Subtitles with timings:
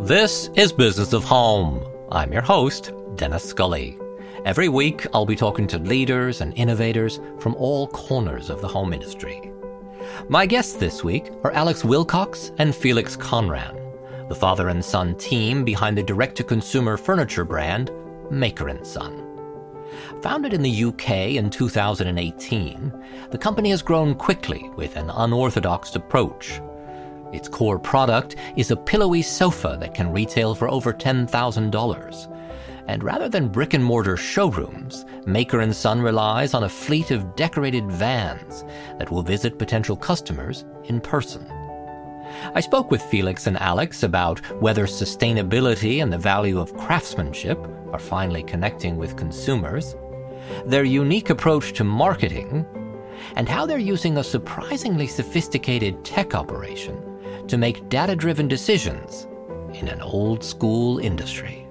[0.00, 1.84] This is Business of Home.
[2.12, 3.98] I'm your host, Dennis Scully.
[4.44, 8.92] Every week, I'll be talking to leaders and innovators from all corners of the home
[8.92, 9.52] industry.
[10.28, 13.76] My guests this week are Alex Wilcox and Felix Conran,
[14.28, 17.90] the father and son team behind the direct-to-consumer furniture brand
[18.30, 19.24] Maker & Son.
[20.22, 26.60] Founded in the UK in 2018, the company has grown quickly with an unorthodox approach
[27.32, 32.34] its core product is a pillowy sofa that can retail for over $10,000.
[32.88, 37.36] And rather than brick and mortar showrooms, Maker & Son relies on a fleet of
[37.36, 38.64] decorated vans
[38.98, 41.46] that will visit potential customers in person.
[42.54, 47.58] I spoke with Felix and Alex about whether sustainability and the value of craftsmanship
[47.92, 49.94] are finally connecting with consumers,
[50.64, 52.64] their unique approach to marketing,
[53.36, 57.07] and how they're using a surprisingly sophisticated tech operation
[57.48, 59.26] to make data driven decisions
[59.74, 61.66] in an old school industry.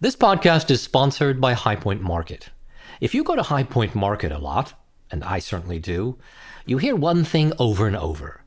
[0.00, 2.50] This podcast is sponsored by High Point Market.
[3.00, 4.74] If you go to High Point Market a lot,
[5.10, 6.18] and I certainly do,
[6.64, 8.42] you hear one thing over and over.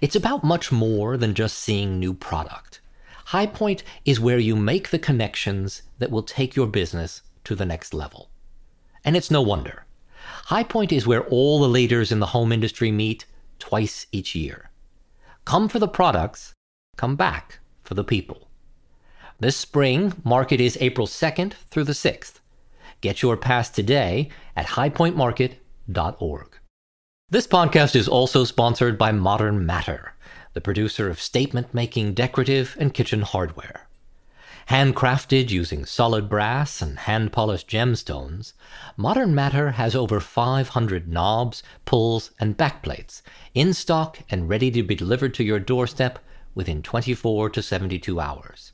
[0.00, 2.80] It's about much more than just seeing new product.
[3.26, 7.66] High Point is where you make the connections that will take your business to the
[7.66, 8.30] next level.
[9.04, 9.86] And it's no wonder.
[10.46, 13.24] High Point is where all the leaders in the home industry meet
[13.58, 14.70] twice each year.
[15.44, 16.52] Come for the products,
[16.96, 18.48] come back for the people.
[19.38, 22.40] This spring, market is April 2nd through the 6th.
[23.00, 26.58] Get your pass today at highpointmarket.org.
[27.28, 30.14] This podcast is also sponsored by Modern Matter,
[30.54, 33.85] the producer of statement making decorative and kitchen hardware.
[34.68, 38.52] Handcrafted using solid brass and hand polished gemstones,
[38.96, 43.22] Modern Matter has over 500 knobs, pulls, and backplates
[43.54, 46.18] in stock and ready to be delivered to your doorstep
[46.56, 48.72] within 24 to 72 hours.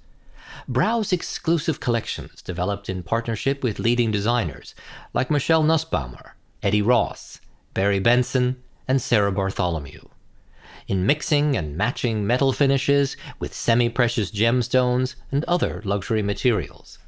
[0.66, 4.74] Browse exclusive collections developed in partnership with leading designers
[5.12, 6.30] like Michelle Nussbaumer,
[6.62, 7.38] Eddie Ross,
[7.74, 10.08] Barry Benson, and Sarah Bartholomew
[10.88, 16.98] in mixing and matching metal finishes with semi precious gemstones and other luxury materials.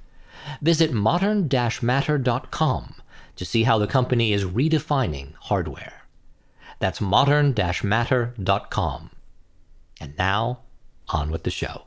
[0.61, 1.49] Visit modern
[1.83, 2.95] matter.com
[3.37, 6.05] to see how the company is redefining hardware.
[6.79, 9.11] That's modern matter.com.
[10.01, 10.61] And now,
[11.09, 11.85] on with the show.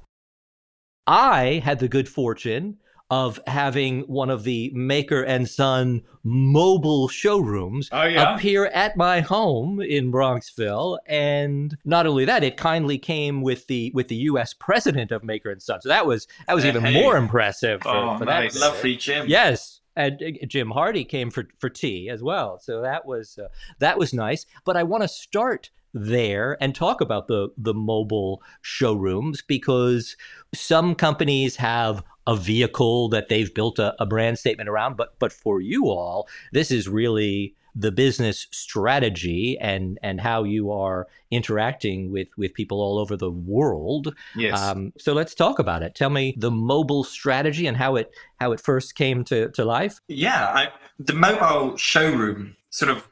[1.05, 2.77] I had the good fortune
[3.09, 8.35] of having one of the Maker and Son mobile showrooms oh, yeah?
[8.35, 10.97] appear at my home in Bronxville.
[11.05, 14.53] And not only that, it kindly came with the with the U.S.
[14.53, 15.79] president of Maker and Son.
[15.81, 17.01] So that was that was even hey.
[17.01, 17.81] more impressive.
[17.81, 18.53] For, oh, for nice.
[18.53, 18.59] that.
[18.59, 19.25] Lovely, Jim.
[19.27, 19.81] Yes.
[19.95, 23.47] And uh, Jim Hardy came for, for tea as well, so that was uh,
[23.79, 24.45] that was nice.
[24.63, 30.15] But I want to start there and talk about the the mobile showrooms because
[30.53, 34.97] some companies have a vehicle that they've built a, a brand statement around.
[34.97, 40.71] But but for you all, this is really the business strategy and and how you
[40.71, 44.13] are interacting with with people all over the world.
[44.35, 44.61] Yes.
[44.61, 45.95] Um, so let's talk about it.
[45.95, 50.01] Tell me the mobile strategy and how it how it first came to to life.
[50.07, 53.07] Yeah, I, the mobile showroom sort of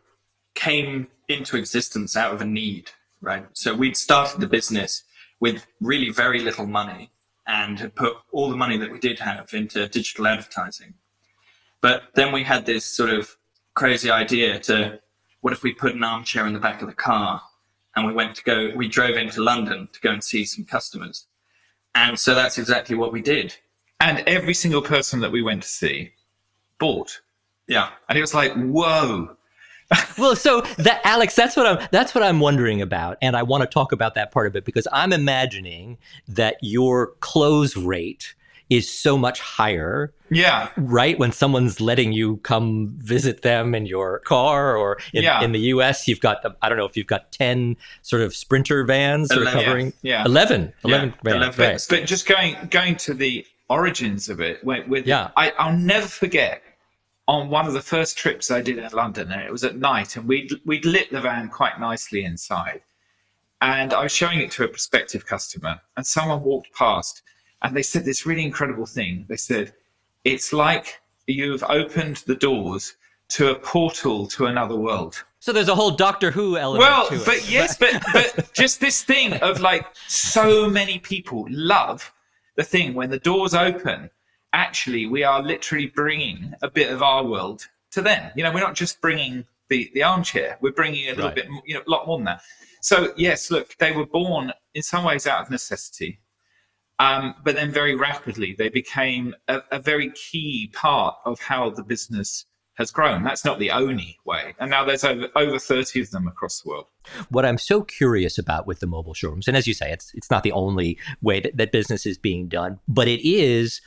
[0.56, 3.46] came into existence out of a need, right?
[3.54, 5.04] So we'd started the business
[5.40, 7.12] with really very little money
[7.48, 10.94] and had put all the money that we did have into digital advertising.
[11.82, 13.38] But then we had this sort of
[13.76, 15.00] crazy idea to
[15.42, 17.42] what if we put an armchair in the back of the car
[17.96, 21.28] and we went to go, we drove into London to go and see some customers.
[21.94, 23.56] And so that's exactly what we did.
[24.00, 26.12] And every single person that we went to see
[26.80, 27.22] bought.
[27.68, 27.90] Yeah.
[28.10, 29.38] And it was like, whoa,
[30.18, 33.62] well, so that Alex, that's what I'm that's what I'm wondering about, and I want
[33.62, 35.98] to talk about that part of it because I'm imagining
[36.28, 38.34] that your close rate
[38.72, 40.12] is so much higher.
[40.32, 40.70] Yeah.
[40.76, 41.20] Right?
[41.20, 45.44] When someone's letting you come visit them in your car or in, Yeah.
[45.44, 48.84] in the US, you've got, I don't know if you've got 10 sort of sprinter
[48.84, 49.64] vans that are Eleven.
[49.64, 50.26] covering Yeah.
[50.26, 51.42] 11, 11 Yeah, vans.
[51.44, 51.86] 11 right.
[51.88, 55.30] But just going going to the origins of it, with, with Yeah.
[55.38, 56.64] I, I'll never forget
[57.28, 60.16] on one of the first trips I did in London, and it was at night,
[60.16, 62.82] and we'd we'd lit the van quite nicely inside,
[63.62, 67.24] and I was showing it to a prospective customer, and someone walked past,
[67.62, 69.26] and they said this really incredible thing.
[69.28, 69.74] They said,
[70.24, 72.96] "It's like you've opened the doors
[73.30, 77.16] to a portal to another world." So there's a whole Doctor Who element Well, to
[77.16, 77.26] it.
[77.26, 82.12] but yes, but but just this thing of like so many people love
[82.56, 84.10] the thing when the doors open.
[84.56, 88.32] Actually, we are literally bringing a bit of our world to them.
[88.36, 91.36] You know, we're not just bringing the the armchair; we're bringing a little Right.
[91.36, 92.42] bit, you know, a lot more than that.
[92.82, 96.22] So yes, look, they were born in some ways out of necessity,
[97.00, 101.84] um, but then very rapidly they became a, a very key part of how the
[101.84, 103.24] business has grown.
[103.24, 104.54] That's not the only way.
[104.60, 106.88] And now there's over, over 30 of them across the world.
[107.30, 110.32] What I'm so curious about with the mobile showrooms, and as you say, it's it's
[110.32, 113.82] not the only way that, that business is being done, but it is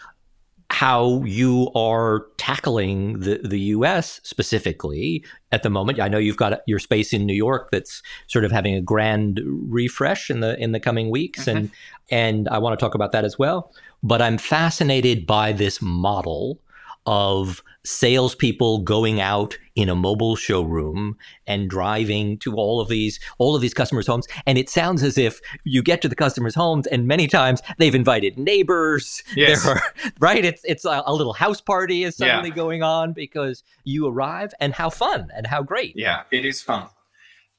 [0.71, 5.99] how you are tackling the, the US specifically at the moment.
[5.99, 9.41] I know you've got your space in New York that's sort of having a grand
[9.45, 11.57] refresh in the in the coming weeks mm-hmm.
[11.57, 11.71] and
[12.11, 13.73] and I want to talk about that as well.
[14.03, 16.61] But I'm fascinated by this model
[17.09, 21.17] of salespeople going out in a mobile showroom
[21.47, 24.29] and driving to all of these all of these customers' homes.
[24.45, 27.95] And it sounds as if you get to the customers' homes, and many times they've
[27.95, 29.23] invited neighbors.
[29.35, 29.67] Yes.
[29.67, 29.81] Are,
[30.21, 30.45] right.
[30.45, 32.55] It's it's a, a, little house party is suddenly yeah.
[32.55, 35.95] going on because you arrive, and how fun and how great.
[35.97, 36.89] Yeah, it is fun.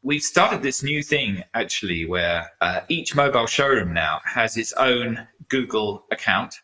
[0.04, 5.28] We've started this new thing actually, where uh, each mobile showroom now has its own
[5.50, 6.62] Google account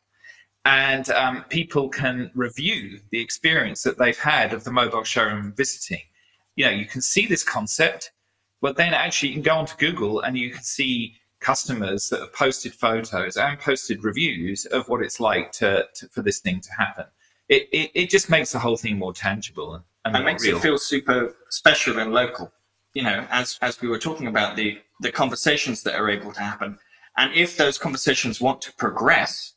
[0.65, 6.01] and um, people can review the experience that they've had of the mobile showroom visiting.
[6.55, 8.11] You know, you can see this concept,
[8.61, 12.33] but then actually you can go onto Google and you can see customers that have
[12.33, 16.69] posted photos and posted reviews of what it's like to, to for this thing to
[16.75, 17.05] happen.
[17.47, 20.57] It, it, it just makes the whole thing more tangible and, and makes real.
[20.57, 22.51] it feel super special and local.
[22.95, 26.39] You know, as as we were talking about the the conversations that are able to
[26.39, 26.79] happen,
[27.17, 29.54] and if those conversations want to progress,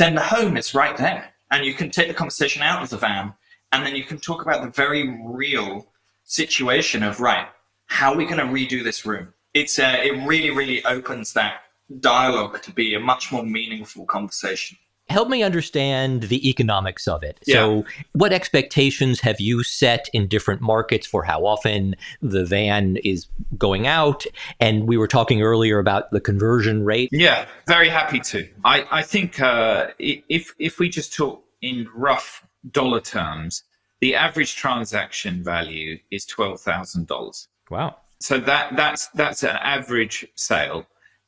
[0.00, 1.32] then the home is right there.
[1.50, 3.34] And you can take the conversation out of the van
[3.72, 5.92] and then you can talk about the very real
[6.24, 7.46] situation of, right,
[7.86, 9.32] how are we going to redo this room?
[9.52, 11.62] It's uh, it really, really opens that
[12.00, 14.78] dialogue to be a much more meaningful conversation
[15.10, 17.40] help me understand the economics of it.
[17.44, 17.54] Yeah.
[17.54, 23.26] So, what expectations have you set in different markets for how often the van is
[23.58, 24.24] going out?
[24.60, 27.10] And we were talking earlier about the conversion rate.
[27.12, 28.48] Yeah, very happy to.
[28.64, 33.64] I, I think uh, if if we just talk in rough dollar terms,
[34.00, 37.48] the average transaction value is twelve thousand dollars.
[37.68, 37.96] Wow.
[38.20, 40.86] So that that's that's an average sale.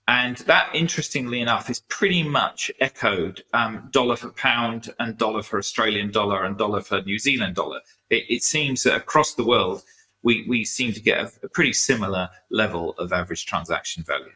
[0.09, 5.59] And that, interestingly enough, is pretty much echoed um, dollar for pound and dollar for
[5.59, 7.81] Australian dollar and dollar for New Zealand dollar.
[8.11, 9.83] It, it seems that across the world,
[10.23, 14.33] we, we seem to get a, a pretty similar level of average transaction value.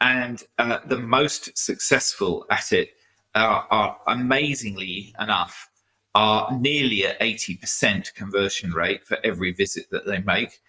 [0.00, 2.90] And uh, the most successful at it
[3.34, 5.68] are, are amazingly enough
[6.14, 10.60] are nearly at 80% conversion rate for every visit that they make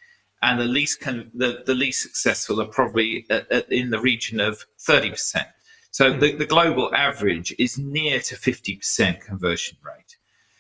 [0.42, 4.40] and the least con- the, the least successful are probably at, at, in the region
[4.40, 5.46] of 30%.
[5.92, 6.20] So mm.
[6.20, 10.18] the, the global average is near to 50% conversion rate.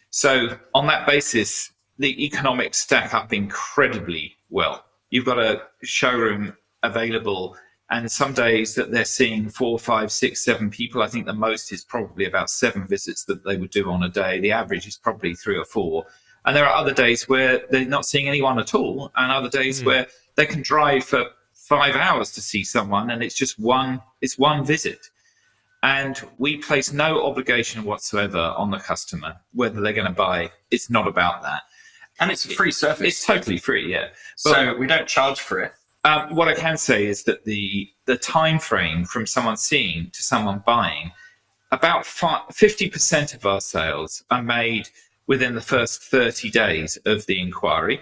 [0.09, 4.83] So on that basis, the economics stack up incredibly well.
[5.09, 7.55] You've got a showroom available,
[7.89, 11.01] and some days that they're seeing four, five, six, seven people.
[11.01, 14.09] I think the most is probably about seven visits that they would do on a
[14.09, 14.39] day.
[14.39, 16.05] The average is probably three or four.
[16.47, 19.81] And there are other days where they're not seeing anyone at all, and other days
[19.81, 19.85] mm.
[19.85, 24.39] where they can drive for five hours to see someone, and it's just one it's
[24.39, 25.09] one visit.
[25.83, 30.49] And we place no obligation whatsoever on the customer whether they're going to buy.
[30.71, 31.63] It's not about that.
[32.19, 33.07] And it's a free service.
[33.07, 34.07] It's totally free, yeah.
[34.43, 35.73] But, so we don't charge for it.
[36.03, 40.23] Um, what I can say is that the the time frame from someone seeing to
[40.23, 41.11] someone buying,
[41.71, 44.89] about fifty percent of our sales are made
[45.27, 47.99] within the first 30 days of the inquiry.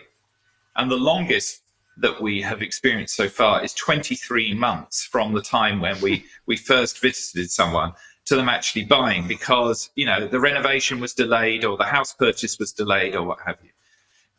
[0.76, 1.62] And the longest
[1.98, 6.56] that we have experienced so far is 23 months from the time when we, we
[6.56, 7.94] first visited someone
[8.26, 12.58] to them actually buying because, you know, the renovation was delayed or the house purchase
[12.58, 13.70] was delayed or what have you.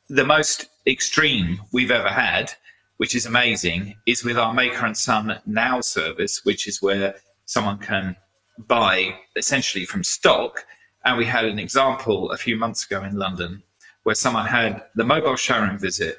[0.08, 2.52] The most extreme we've ever had,
[2.96, 7.78] which is amazing, is with our Maker and Son Now service, which is where someone
[7.78, 8.16] can
[8.58, 10.64] buy essentially from stock
[11.06, 13.62] and we had an example a few months ago in London
[14.02, 16.18] where someone had the mobile showroom visit.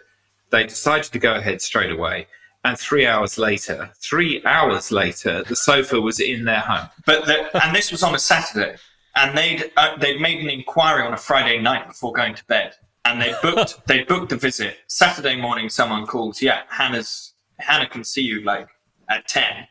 [0.50, 2.28] They decided to go ahead straight away.
[2.64, 6.90] And three hours later, three hours later, the sofa was in their home.
[7.06, 8.78] But the, and this was on a Saturday,
[9.16, 12.74] and they'd uh, they'd made an inquiry on a Friday night before going to bed,
[13.06, 14.78] and they booked they booked the visit.
[14.88, 18.68] Saturday morning, someone calls, yeah, Hannah's Hannah can see you like
[19.10, 19.68] at ten,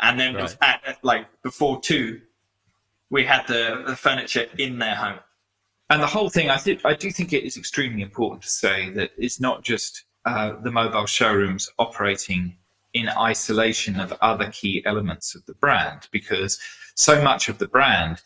[0.00, 0.56] and then right.
[0.60, 2.20] at, at, like before two,
[3.10, 5.20] we had the, the furniture in their home.
[5.88, 8.90] And the whole thing, I think, I do think it is extremely important to say
[8.90, 12.56] that it's not just uh, the mobile showrooms operating
[12.92, 16.58] in isolation of other key elements of the brand, because
[16.94, 18.20] so much of the brand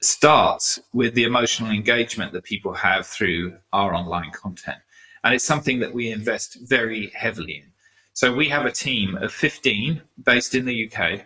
[0.00, 4.78] starts with the emotional engagement that people have through our online content.
[5.24, 7.72] And it's something that we invest very heavily in.
[8.12, 11.22] So we have a team of 15 based in the UK,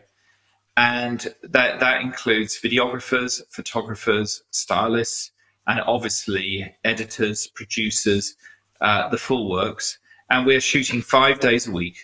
[0.78, 5.32] and that, that includes videographers, photographers, stylists,
[5.66, 8.36] and obviously editors, producers,
[8.80, 9.98] uh, the full works.
[10.30, 11.96] And we're shooting five days a week,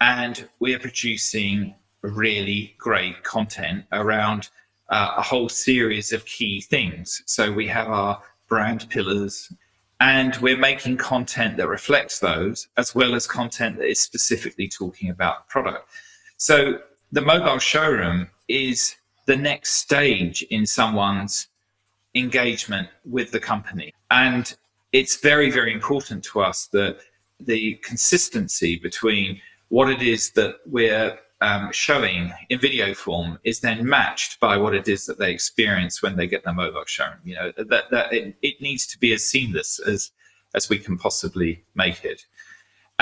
[0.00, 4.48] and we're producing really great content around
[4.88, 7.22] uh, a whole series of key things.
[7.26, 9.52] So we have our brand pillars,
[10.00, 15.10] and we're making content that reflects those, as well as content that is specifically talking
[15.10, 15.90] about the product.
[16.38, 16.78] So
[17.12, 21.48] the mobile showroom is the next stage in someone's
[22.14, 23.94] engagement with the company.
[24.10, 24.54] And
[24.92, 26.98] it's very, very important to us that
[27.38, 33.86] the consistency between what it is that we're um, showing in video form is then
[33.86, 37.14] matched by what it is that they experience when they get their mobile shown.
[37.24, 40.12] You know that that it, it needs to be as seamless as
[40.54, 42.26] as we can possibly make it.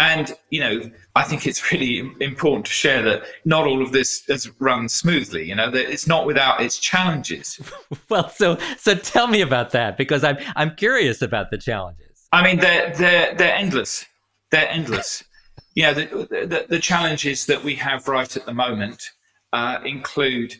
[0.00, 4.25] And you know, I think it's really important to share that not all of this
[4.28, 5.47] has run smoothly.
[5.47, 7.61] You know, that it's not without its challenges.
[8.09, 12.28] well, so so tell me about that because I'm I'm curious about the challenges.
[12.33, 14.07] I mean, they're they're they're endless.
[14.50, 15.23] They're endless
[15.75, 19.02] you know, the, the, the, challenges that we have right at the moment
[19.52, 20.57] uh, include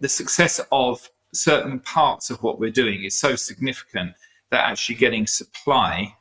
[0.00, 4.12] the success of certain parts of what we're doing is so significant
[4.50, 6.14] that actually getting supply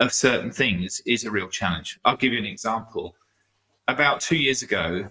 [0.00, 1.98] of certain things is a real challenge.
[2.04, 3.16] I'll give you an example.
[3.88, 5.08] About two years ago,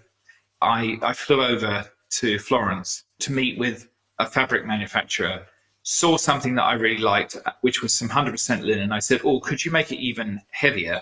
[0.61, 3.89] I, I flew over to Florence to meet with
[4.19, 5.45] a fabric manufacturer,
[5.83, 8.91] saw something that I really liked, which was some 100% linen.
[8.91, 11.01] I said, Oh, could you make it even heavier?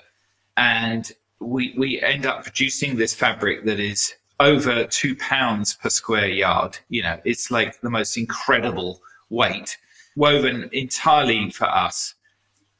[0.57, 6.27] And we, we end up producing this fabric that is over two pounds per square
[6.27, 6.77] yard.
[6.89, 9.77] You know, it's like the most incredible weight,
[10.15, 12.15] woven entirely for us.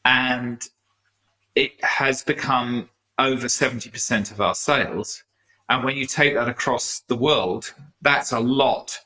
[0.04, 0.68] And
[1.56, 5.24] it has become over 70% of our sales.
[5.70, 9.00] And when you take that across the world, that's a lot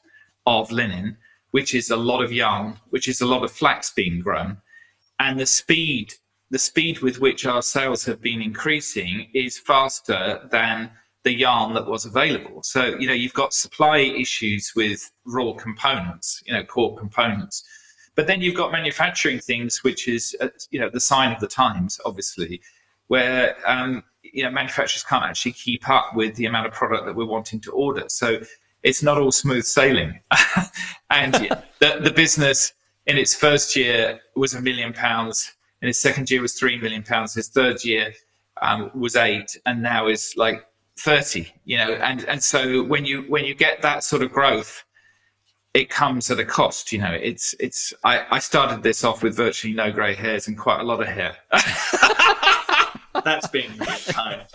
[0.46, 1.18] of linen,
[1.52, 4.58] which is a lot of yarn, which is a lot of flax being grown.
[5.20, 6.14] And the speed
[6.52, 10.90] the speed with which our sales have been increasing is faster than
[11.24, 12.64] the yarn that was available.
[12.64, 17.64] So, you know, you've got supply issues with raw components, you know, core components.
[18.20, 21.48] But then you've got manufacturing things, which is, uh, you know, the sign of the
[21.48, 22.60] times, obviously,
[23.08, 27.16] where, um, you know, manufacturers can't actually keep up with the amount of product that
[27.16, 28.10] we're wanting to order.
[28.10, 28.42] So
[28.84, 30.20] it's not all smooth sailing.
[31.10, 31.34] and
[31.80, 32.74] the, the business
[33.08, 37.04] in its first year was a million pounds in its second year was three million
[37.04, 37.36] pounds.
[37.36, 38.14] His third year
[38.62, 40.66] um, was eight, and now is like
[40.98, 41.54] thirty.
[41.64, 44.84] You know, and and so when you when you get that sort of growth,
[45.74, 46.92] it comes at a cost.
[46.92, 47.94] You know, it's it's.
[48.04, 51.08] I, I started this off with virtually no grey hairs and quite a lot of
[51.08, 51.36] hair.
[53.24, 53.72] That's being
[54.08, 54.46] kind.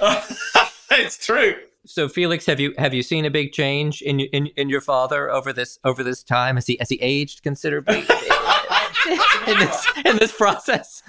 [0.91, 1.57] it's true.
[1.87, 5.31] So Felix, have you have you seen a big change in in in your father
[5.31, 6.57] over this over this time?
[6.57, 7.99] Has he has he aged considerably?
[9.47, 11.03] in this in this process.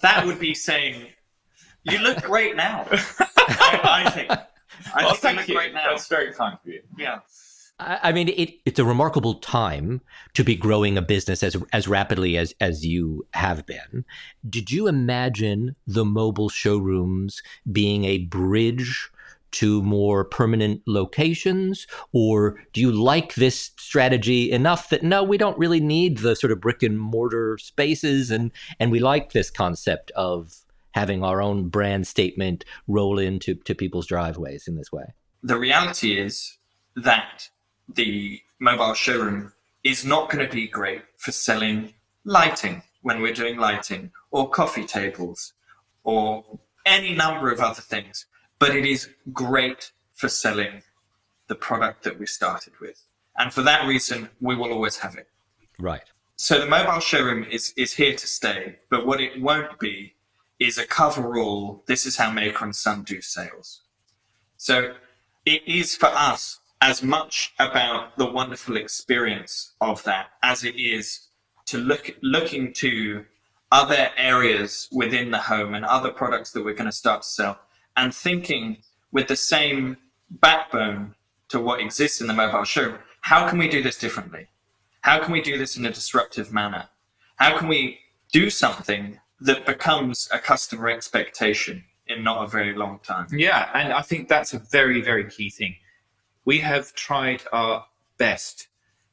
[0.00, 1.06] That would be saying,
[1.82, 4.30] "You look great now." I, I think.
[4.30, 5.54] I well, think thank you.
[5.56, 5.90] Great now.
[5.90, 6.82] That's very kind of you.
[6.96, 7.18] Yeah.
[7.78, 10.00] I mean, it, it's a remarkable time
[10.32, 14.04] to be growing a business as as rapidly as as you have been.
[14.48, 19.10] Did you imagine the mobile showrooms being a bridge
[19.52, 21.86] to more permanent locations?
[22.12, 26.52] Or do you like this strategy enough that no, we don't really need the sort
[26.52, 30.54] of brick and mortar spaces and, and we like this concept of
[30.92, 35.14] having our own brand statement roll into to people's driveways in this way?
[35.42, 36.58] The reality is
[36.96, 37.48] that
[37.88, 39.52] the mobile showroom
[39.84, 44.84] is not going to be great for selling lighting when we're doing lighting or coffee
[44.84, 45.52] tables
[46.02, 46.44] or
[46.84, 48.26] any number of other things
[48.58, 50.82] but it is great for selling
[51.46, 53.02] the product that we started with.
[53.38, 55.28] And for that reason, we will always have it.
[55.78, 56.02] Right.
[56.36, 60.14] So the mobile showroom is, is here to stay, but what it won't be
[60.58, 61.82] is a coverall.
[61.86, 63.82] This is how Maker and Son do sales.
[64.56, 64.94] So
[65.44, 71.28] it is for us as much about the wonderful experience of that as it is
[71.66, 73.24] to look looking to
[73.72, 77.58] other areas within the home and other products that we're going to start to sell
[77.96, 78.76] and thinking
[79.10, 79.96] with the same
[80.30, 81.14] backbone
[81.48, 84.48] to what exists in the mobile showroom, how can we do this differently?
[85.00, 86.88] How can we do this in a disruptive manner?
[87.36, 88.00] How can we
[88.32, 93.26] do something that becomes a customer expectation in not a very long time?
[93.30, 95.76] Yeah, and I think that's a very, very key thing.
[96.46, 97.84] We have tried our
[98.16, 98.68] best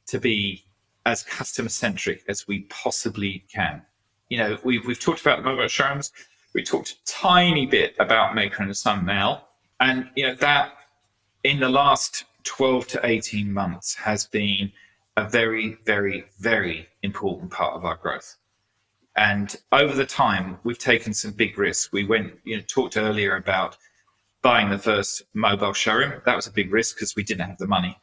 [0.06, 0.64] to be
[1.04, 3.82] as customer centric as we possibly can.
[4.30, 6.10] You know, we've, we've talked about mobile showrooms
[6.54, 9.48] we talked a tiny bit about Maker and Son now,
[9.80, 10.72] And you know that
[11.42, 14.72] in the last 12 to 18 months has been
[15.16, 18.36] a very, very, very important part of our growth.
[19.16, 21.92] And over the time, we've taken some big risks.
[21.92, 23.76] We went, you know, talked earlier about
[24.44, 26.20] buying the first mobile showroom.
[26.26, 27.98] That was a big risk because we didn't have the money.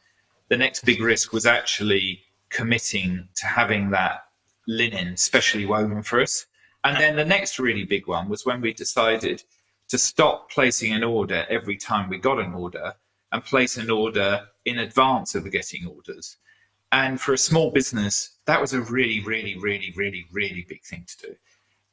[0.48, 4.24] The next big risk was actually committing to having that
[4.66, 6.46] linen specially woven for us.
[6.82, 9.44] And then the next really big one was when we decided
[9.88, 12.94] to stop placing an order every time we got an order
[13.30, 16.38] and place an order in advance of getting orders.
[16.90, 21.06] And for a small business, that was a really, really, really, really, really big thing
[21.06, 21.36] to do.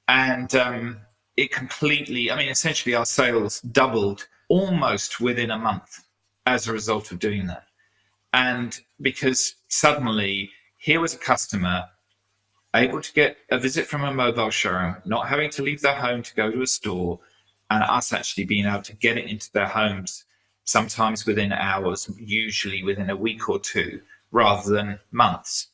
[0.07, 0.97] And um,
[1.37, 6.03] it completely, I mean, essentially our sales doubled almost within a month
[6.45, 7.63] as a result of doing that.
[8.33, 11.85] And because suddenly here was a customer
[12.75, 16.21] able to get a visit from a mobile showroom, not having to leave their home
[16.21, 17.19] to go to a store,
[17.71, 20.25] and us actually being able to get it into their homes
[20.63, 24.01] sometimes within hours, usually within a week or two,
[24.31, 25.67] rather than months.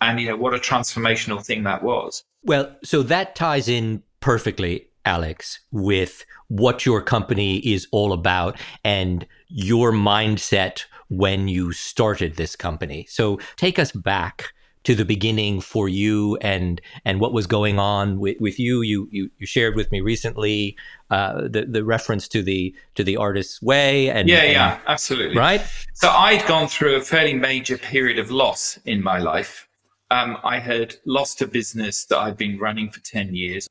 [0.00, 2.24] And you know what a transformational thing that was.
[2.44, 9.26] Well, so that ties in perfectly, Alex, with what your company is all about and
[9.48, 13.06] your mindset when you started this company.
[13.08, 14.52] So take us back
[14.84, 18.82] to the beginning for you and and what was going on with, with you.
[18.82, 20.76] You you you shared with me recently
[21.10, 25.36] uh, the the reference to the to the artist's way and yeah and, yeah absolutely
[25.36, 25.62] right.
[25.94, 29.68] So I'd gone through a fairly major period of loss in my life.
[30.10, 33.68] Um, I had lost a business that I'd been running for ten years,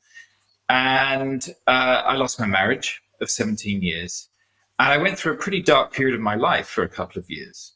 [0.69, 4.29] and uh, I lost my marriage of seventeen years,
[4.79, 7.29] and I went through a pretty dark period of my life for a couple of
[7.29, 7.73] years,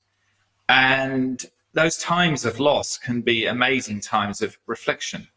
[0.70, 5.28] and those times of loss can be amazing times of reflection.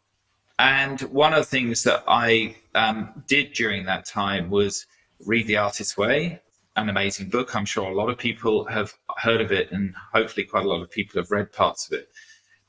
[0.57, 4.85] And one of the things that I um, did during that time was
[5.25, 6.41] read The Artist's Way,
[6.77, 7.55] an amazing book.
[7.55, 10.81] I'm sure a lot of people have heard of it, and hopefully, quite a lot
[10.81, 12.09] of people have read parts of it.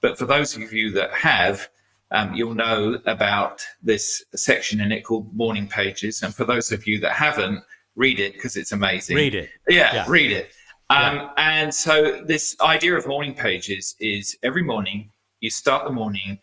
[0.00, 1.68] But for those of you that have,
[2.12, 6.22] um, you'll know about this section in it called Morning Pages.
[6.22, 7.62] And for those of you that haven't,
[7.96, 9.16] read it because it's amazing.
[9.16, 9.50] Read it.
[9.68, 10.04] Yeah, Yeah.
[10.08, 10.50] read it.
[10.90, 11.32] Um, Yeah.
[11.36, 16.38] And so, this idea of morning pages is every morning you start the morning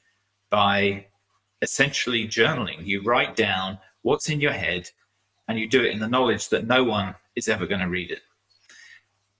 [0.50, 1.06] by
[1.62, 2.86] essentially journaling.
[2.86, 4.90] You write down what's in your head
[5.48, 8.12] and you do it in the knowledge that no one is ever going to read
[8.12, 8.22] it.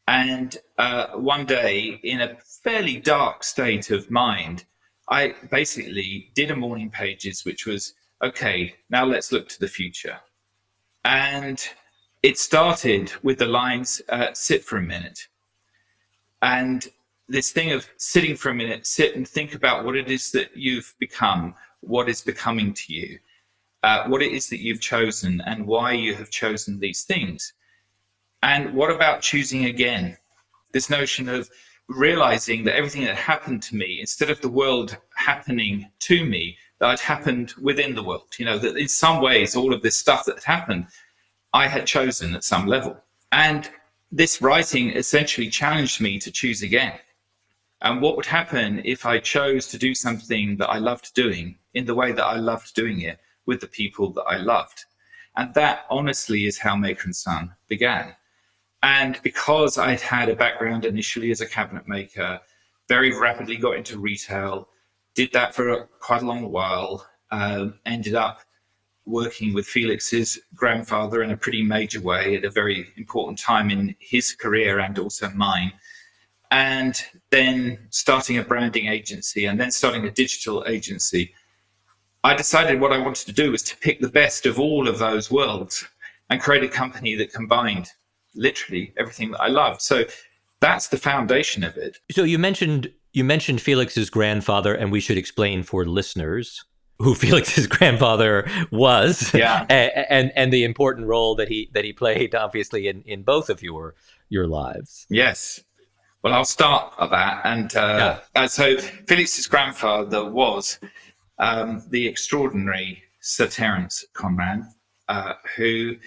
[0.08, 4.66] And uh, one day, in a fairly dark state of mind,
[5.10, 10.18] I basically did a morning pages, which was okay, now let's look to the future.
[11.04, 11.62] And
[12.22, 15.28] it started with the lines uh, sit for a minute.
[16.42, 16.88] And
[17.28, 20.56] this thing of sitting for a minute, sit and think about what it is that
[20.56, 23.20] you've become, what is becoming to you,
[23.84, 27.54] uh, what it is that you've chosen, and why you have chosen these things.
[28.42, 30.18] And what about choosing again?
[30.72, 31.50] This notion of
[31.90, 36.90] realizing that everything that happened to me, instead of the world happening to me, that
[36.90, 38.34] had happened within the world.
[38.38, 40.88] You know, that in some ways, all of this stuff that had happened,
[41.54, 42.98] I had chosen at some level.
[43.32, 43.70] And
[44.12, 47.00] this writing essentially challenged me to choose again.
[47.82, 51.86] And what would happen if I chose to do something that I loved doing in
[51.86, 54.86] the way that I loved doing it with the people that I loved?
[55.36, 58.16] And that honestly is how Maker and Son began.
[58.84, 62.42] And because I'd had a background initially as a cabinet maker,
[62.90, 64.68] very rapidly got into retail,
[65.16, 68.42] did that for quite a long while, um, ended up
[69.06, 73.96] working with Felix's grandfather in a pretty major way at a very important time in
[74.00, 75.72] his career and also mine.
[76.52, 81.34] And then starting a branding agency and then starting a digital agency.
[82.26, 85.00] I decided what I wanted to do was to pick the best of all of
[85.00, 85.86] those worlds
[86.30, 87.90] and create a company that combined
[88.36, 89.82] literally everything that I loved.
[89.82, 90.04] So
[90.60, 91.98] that's the foundation of it.
[92.12, 96.64] So you mentioned you mentioned Felix's grandfather, and we should explain for listeners
[97.00, 99.66] who Felix's grandfather was, Yeah.
[99.70, 103.50] a- and and the important role that he that he played, obviously, in in both
[103.50, 103.96] of your
[104.30, 105.06] your lives.
[105.10, 105.62] Yes.
[106.24, 107.42] Well, I'll start at that.
[107.44, 110.80] And uh, uh, so Felix's grandfather was
[111.38, 114.66] um, the extraordinary Sir Terence Conran,
[115.10, 115.98] uh, who,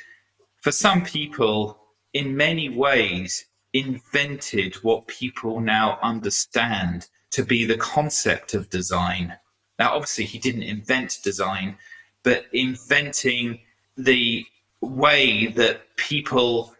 [0.62, 1.78] for some people,
[2.16, 9.36] in many ways, invented what people now understand to be the concept of design.
[9.78, 11.76] Now, obviously, he didn't invent design,
[12.22, 13.60] but inventing
[13.98, 14.46] the
[14.80, 16.74] way that people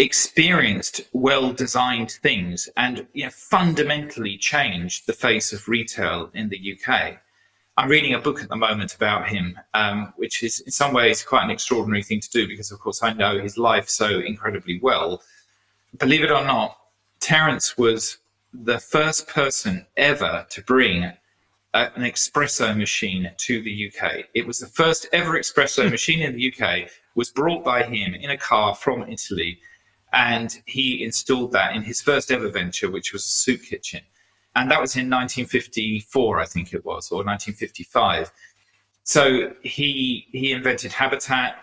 [0.00, 6.60] experienced well designed things and you know, fundamentally changed the face of retail in the
[6.74, 7.20] UK.
[7.78, 11.22] I'm reading a book at the moment about him, um, which is in some ways
[11.22, 14.78] quite an extraordinary thing to do because, of course, I know his life so incredibly
[14.80, 15.22] well.
[15.98, 16.76] Believe it or not,
[17.20, 18.18] Terence was
[18.52, 21.14] the first person ever to bring a,
[21.72, 24.26] an espresso machine to the UK.
[24.34, 26.90] It was the first ever espresso machine in the UK.
[27.14, 29.58] Was brought by him in a car from Italy,
[30.12, 34.02] and he installed that in his first ever venture, which was a soup kitchen
[34.54, 38.30] and that was in 1954, I think it was, or 1955.
[39.04, 41.56] So he he invented Habitat,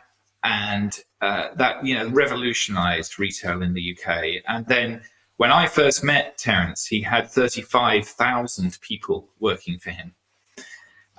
[0.44, 4.44] and uh, that you know revolutionised retail in the UK.
[4.48, 5.02] And then
[5.38, 10.14] when I first met Terence, he had 35,000 people working for him.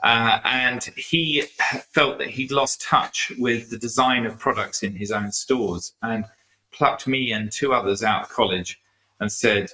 [0.03, 1.43] Uh, and he
[1.95, 6.27] felt that he'd lost touch with the design of products in his own stores and
[6.71, 8.81] plucked me and two others out of college
[9.21, 9.71] and said,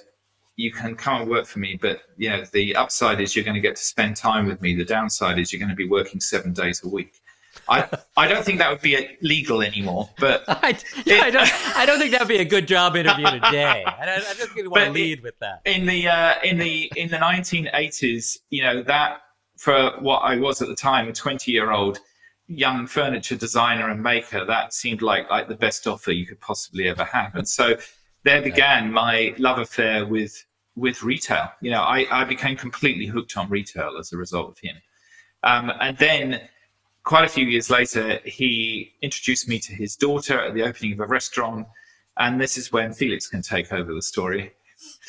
[0.57, 3.55] you can come and work for me, but you know, the upside is you're going
[3.55, 4.75] to get to spend time with me.
[4.75, 7.21] The downside is you're going to be working seven days a week.
[7.69, 11.85] I, I don't think that would be legal anymore, but I, yeah, I don't I
[11.85, 13.83] don't think that'd be a good job interview today.
[13.85, 15.61] I, I just want to lead with that.
[15.65, 19.21] In the uh, in the in the 1980s, you know that
[19.57, 21.99] for what I was at the time, a 20 year old
[22.47, 26.87] young furniture designer and maker, that seemed like like the best offer you could possibly
[26.87, 27.35] ever have.
[27.35, 27.75] And so
[28.23, 30.45] there began my love affair with
[30.77, 31.49] with retail.
[31.59, 34.75] You know, I, I became completely hooked on retail as a result of him.
[35.43, 36.41] Um, and then
[37.03, 40.99] quite a few years later, he introduced me to his daughter at the opening of
[40.99, 41.67] a restaurant.
[42.17, 44.53] And this is when Felix can take over the story.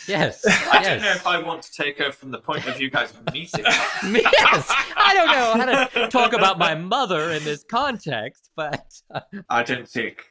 [0.07, 0.45] Yes.
[0.47, 0.87] I yes.
[0.87, 3.65] don't know if I want to take over from the point of view guys meeting.
[3.65, 4.73] yes.
[4.97, 8.91] I don't know how to talk about my mother in this context, but
[9.51, 10.25] I don't think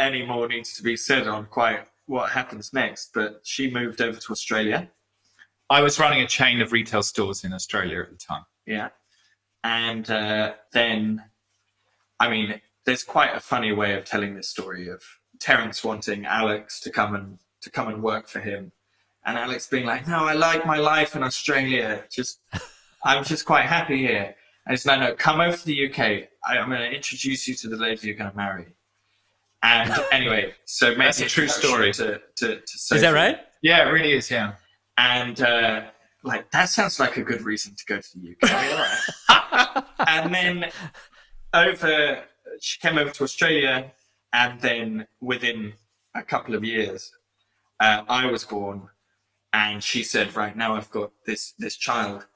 [0.00, 4.18] any more needs to be said on quite what happens next, but she moved over
[4.18, 4.90] to Australia.
[5.70, 8.44] I was running a chain of retail stores in Australia at the time.
[8.66, 8.88] Yeah.
[9.62, 11.22] And uh, then,
[12.18, 15.02] I mean, there's quite a funny way of telling this story of
[15.38, 18.72] Terence wanting Alex to come and to come and work for him,
[19.24, 22.04] and Alex being like, "No, I like my life in Australia.
[22.10, 22.40] Just,
[23.04, 24.34] I'm just quite happy here."
[24.66, 26.00] And it's no, no, come over to the UK.
[26.44, 28.74] I, I'm going to introduce you to the lady you're going to marry.
[29.62, 31.92] And anyway, so That's a true story.
[31.92, 33.38] To, to, to is that right?
[33.62, 34.30] Yeah, it really is.
[34.30, 34.54] Yeah.
[34.96, 35.82] And uh,
[36.22, 39.84] like that sounds like a good reason to go to the UK.
[40.06, 40.70] and then
[41.52, 42.22] over,
[42.60, 43.92] she came over to Australia,
[44.32, 45.74] and then within
[46.14, 47.12] a couple of years,
[47.80, 48.88] uh, I was born,
[49.52, 52.26] and she said, "Right now, I've got this this child.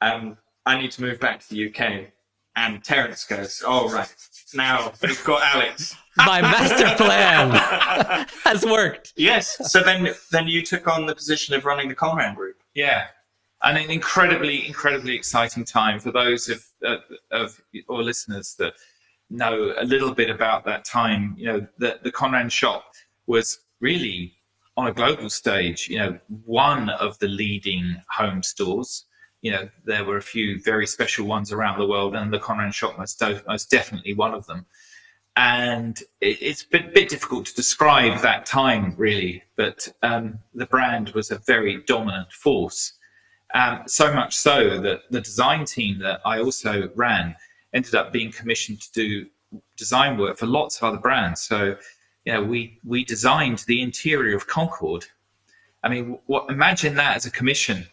[0.00, 2.12] Um, I need to move back to the UK."
[2.54, 4.14] And Terence goes, oh, right,
[4.52, 7.50] now we've got Alex." My master plan
[8.44, 9.14] has worked.
[9.16, 9.56] Yes.
[9.70, 12.56] So then, then you took on the position of running the Conran Group.
[12.74, 13.06] Yeah,
[13.62, 16.96] and an incredibly, incredibly exciting time for those of uh,
[17.30, 18.74] of our listeners that
[19.30, 21.34] know a little bit about that time.
[21.38, 22.84] You know, the the Conran shop
[23.26, 24.34] was really
[24.76, 25.88] on a global stage.
[25.88, 29.06] You know, one of the leading home stores.
[29.42, 32.72] You know, there were a few very special ones around the world, and the Conran
[32.72, 34.66] shop was most, most definitely one of them
[35.36, 40.66] and it, it's a bit, bit, difficult to describe that time really but um, the
[40.66, 42.94] brand was a very dominant force.
[43.54, 47.36] Um, so much so that the design team that i also ran
[47.74, 49.26] ended up being commissioned to do
[49.76, 51.42] design work for lots of other brands.
[51.42, 51.76] So
[52.24, 55.06] you know we we designed the interior of concorde
[55.82, 57.86] i mean what imagine that as a commission.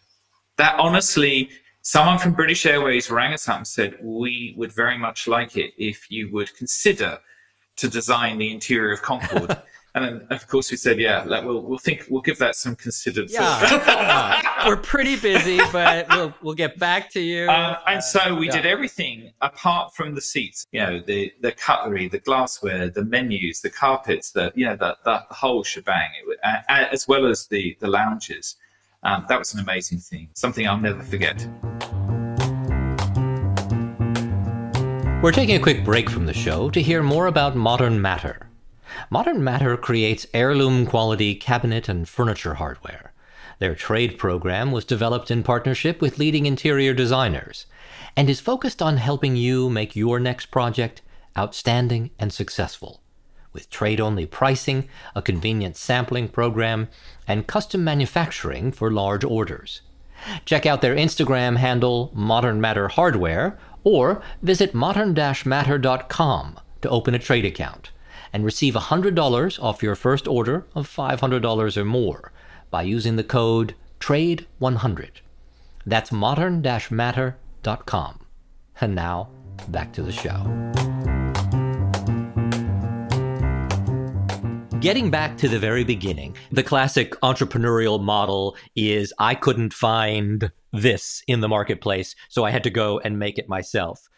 [0.56, 1.50] That honestly
[1.82, 5.72] someone from british airways rang us up and said we would very much like it
[5.78, 7.18] if you would consider
[7.80, 9.56] to design the interior of Concorde.
[9.94, 12.76] and then, of course, we said, yeah, like, we'll we'll think we'll give that some
[12.76, 14.64] considered yeah, thought.
[14.66, 17.50] we're pretty busy, but we'll we'll get back to you.
[17.50, 18.52] Uh, and so we yeah.
[18.52, 20.66] did everything apart from the seats.
[20.72, 24.96] You know, the the cutlery, the glassware, the menus, the carpets, the you know the
[25.04, 28.56] the whole shebang, it, uh, as well as the the lounges.
[29.02, 31.48] Um, that was an amazing thing, something I'll never forget.
[35.22, 38.48] We're taking a quick break from the show to hear more about Modern Matter.
[39.10, 43.12] Modern Matter creates heirloom quality cabinet and furniture hardware.
[43.58, 47.66] Their trade program was developed in partnership with leading interior designers
[48.16, 51.02] and is focused on helping you make your next project
[51.36, 53.02] outstanding and successful.
[53.52, 56.88] With trade only pricing, a convenient sampling program,
[57.28, 59.82] and custom manufacturing for large orders.
[60.44, 67.44] Check out their Instagram handle, Modern Matter Hardware, or visit modern-matter.com to open a trade
[67.44, 67.90] account
[68.32, 72.32] and receive $100 off your first order of $500 or more
[72.70, 75.10] by using the code TRADE100.
[75.84, 78.20] That's modern-matter.com.
[78.80, 79.28] And now,
[79.68, 81.19] back to the show.
[84.80, 91.22] Getting back to the very beginning, the classic entrepreneurial model is I couldn't find this
[91.26, 94.08] in the marketplace, so I had to go and make it myself.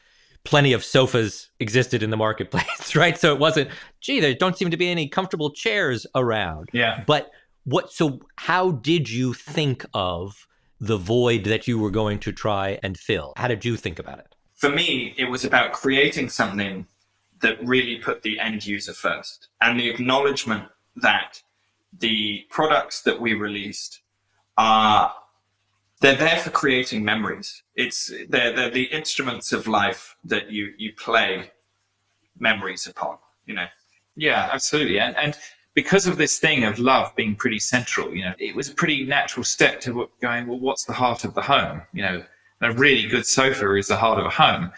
[0.45, 3.19] Plenty of sofas existed in the marketplace, right?
[3.19, 3.71] So it wasn't,
[4.01, 6.69] gee, there don't seem to be any comfortable chairs around.
[6.73, 7.03] Yeah.
[7.09, 7.33] But
[7.65, 10.47] what, so how did you think of
[10.79, 13.33] the void that you were going to try and fill?
[13.37, 14.37] How did you think about it?
[14.55, 16.87] For me, it was about creating something
[17.43, 20.65] that really put the end user first and the acknowledgement
[20.97, 21.43] that
[21.99, 24.01] the products that we released
[24.57, 25.15] are
[26.01, 30.93] they're there for creating memories it's they're, they're the instruments of life that you you
[30.95, 31.51] play
[32.39, 33.67] memories upon you know
[34.17, 34.99] Yeah, absolutely.
[35.01, 35.39] And, and
[35.75, 39.05] because of this thing of love being pretty central, you know, it was a pretty
[39.05, 41.83] natural step to going, well, what's the heart of the home?
[41.93, 42.25] You know,
[42.61, 44.71] a really good sofa is the heart of a home.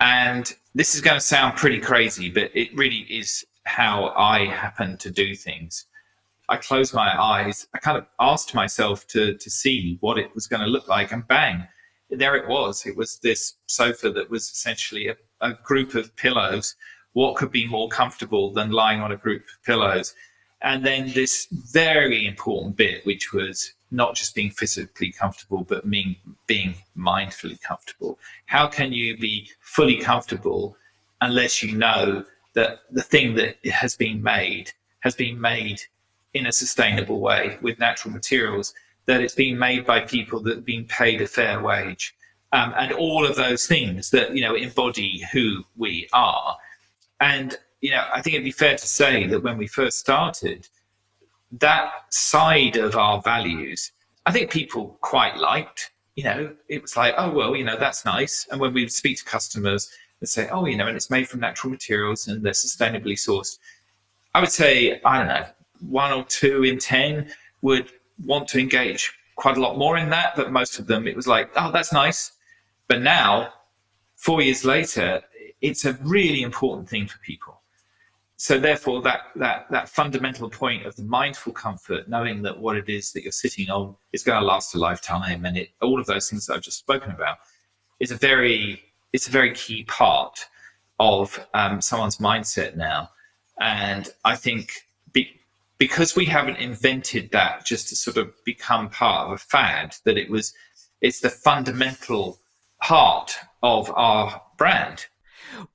[0.00, 4.96] And this is going to sound pretty crazy, but it really is how I happen
[4.98, 5.86] to do things.
[6.48, 7.68] I closed my eyes.
[7.74, 11.12] I kind of asked myself to, to see what it was going to look like,
[11.12, 11.66] and bang,
[12.10, 12.86] there it was.
[12.86, 16.74] It was this sofa that was essentially a, a group of pillows.
[17.12, 20.14] What could be more comfortable than lying on a group of pillows?
[20.62, 26.16] And then this very important bit, which was not just being physically comfortable, but being,
[26.46, 28.18] being mindfully comfortable.
[28.46, 30.76] How can you be fully comfortable
[31.20, 32.24] unless you know
[32.54, 35.80] that the thing that has been made has been made
[36.34, 38.74] in a sustainable way with natural materials,
[39.06, 42.14] that it's been made by people that have been paid a fair wage,
[42.52, 46.56] um, and all of those things that you know embody who we are.
[47.20, 50.68] And you know, I think it'd be fair to say that when we first started,
[51.52, 53.92] that side of our values,
[54.26, 55.90] I think people quite liked.
[56.16, 58.46] You know, it was like, oh well, you know, that's nice.
[58.50, 61.40] And when we speak to customers, they'd say, oh, you know, and it's made from
[61.40, 63.58] natural materials and they're sustainably sourced.
[64.34, 65.46] I would say, I don't know,
[65.88, 67.32] one or two in ten
[67.62, 67.90] would
[68.24, 71.26] want to engage quite a lot more in that, but most of them, it was
[71.26, 72.32] like, oh, that's nice.
[72.86, 73.54] But now,
[74.16, 75.22] four years later,
[75.62, 77.59] it's a really important thing for people
[78.40, 82.88] so therefore that that that fundamental point of the mindful comfort knowing that what it
[82.88, 86.06] is that you're sitting on is going to last a lifetime and it all of
[86.06, 87.36] those things that i've just spoken about
[88.00, 90.46] is a very it's a very key part
[90.98, 93.10] of um, someone's mindset now.
[93.60, 94.72] And i think
[95.12, 95.28] be,
[95.76, 100.16] because we haven't invented that just to sort of become part of a fad that
[100.16, 100.54] it was
[101.02, 102.38] it's the fundamental
[102.78, 105.04] heart of our brand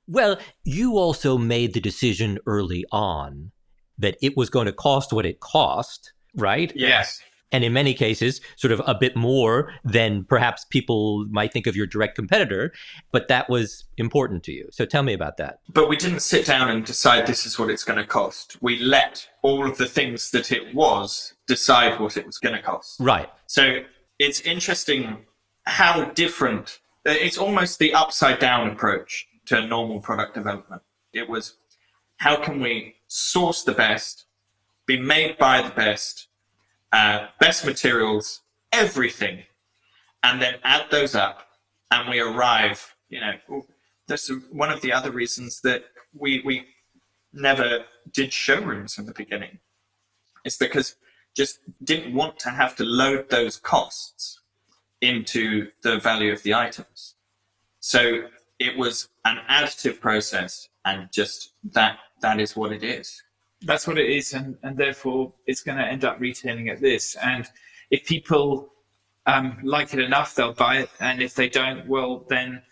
[0.06, 3.52] Well, you also made the decision early on
[3.98, 6.72] that it was going to cost what it cost, right?
[6.74, 7.20] yes
[7.52, 11.76] And in many cases, sort of a bit more than perhaps people might think of
[11.76, 12.72] your direct competitor,
[13.12, 14.68] but that was important to you.
[14.72, 15.60] So tell me about that.
[15.72, 18.78] but we didn't sit down and decide this is what it's going to cost we
[18.80, 22.98] let all of the things that it was decide what it was going to cost
[23.00, 23.28] Right.
[23.46, 23.80] So
[24.18, 25.24] it's interesting
[25.66, 26.80] how different.
[27.04, 30.82] It's almost the upside down approach to normal product development.
[31.12, 31.54] It was
[32.18, 34.24] how can we source the best,
[34.86, 36.28] be made by the best,
[36.92, 38.40] uh, best materials,
[38.72, 39.44] everything,
[40.22, 41.46] and then add those up,
[41.90, 42.94] and we arrive.
[43.08, 43.66] You know,
[44.06, 45.84] that's one of the other reasons that
[46.18, 46.66] we we
[47.32, 49.58] never did showrooms in the beginning.
[50.44, 50.96] It's because
[51.36, 54.40] just didn't want to have to load those costs
[55.02, 57.14] into the value of the items.
[57.80, 63.22] So it was an additive process and just that that is what it is.
[63.62, 67.16] that's what it is and, and therefore it's going to end up retailing at this
[67.22, 67.46] and
[67.90, 68.72] if people
[69.26, 72.62] um, like it enough they'll buy it and if they don't well then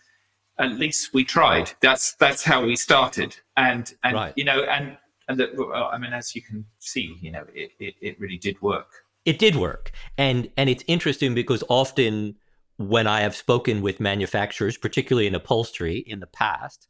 [0.59, 4.33] at least we tried that's that's how we started and and Right.
[4.37, 7.71] you know and and that, well, i mean as you can see you know it,
[7.79, 8.89] it, it really did work
[9.25, 9.85] It did work.
[10.17, 12.35] And and it's interesting because often
[12.77, 16.87] when I have spoken with manufacturers, particularly in upholstery in the past,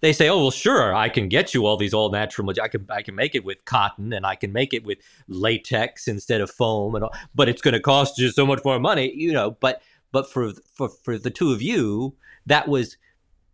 [0.00, 2.50] they say, "Oh, well, sure, I can get you all these all natural.
[2.62, 6.08] I can I can make it with cotton and I can make it with latex
[6.08, 9.12] instead of foam and all, but it's going to cost you so much more money,
[9.14, 12.96] you know, but but for for for the two of you, that was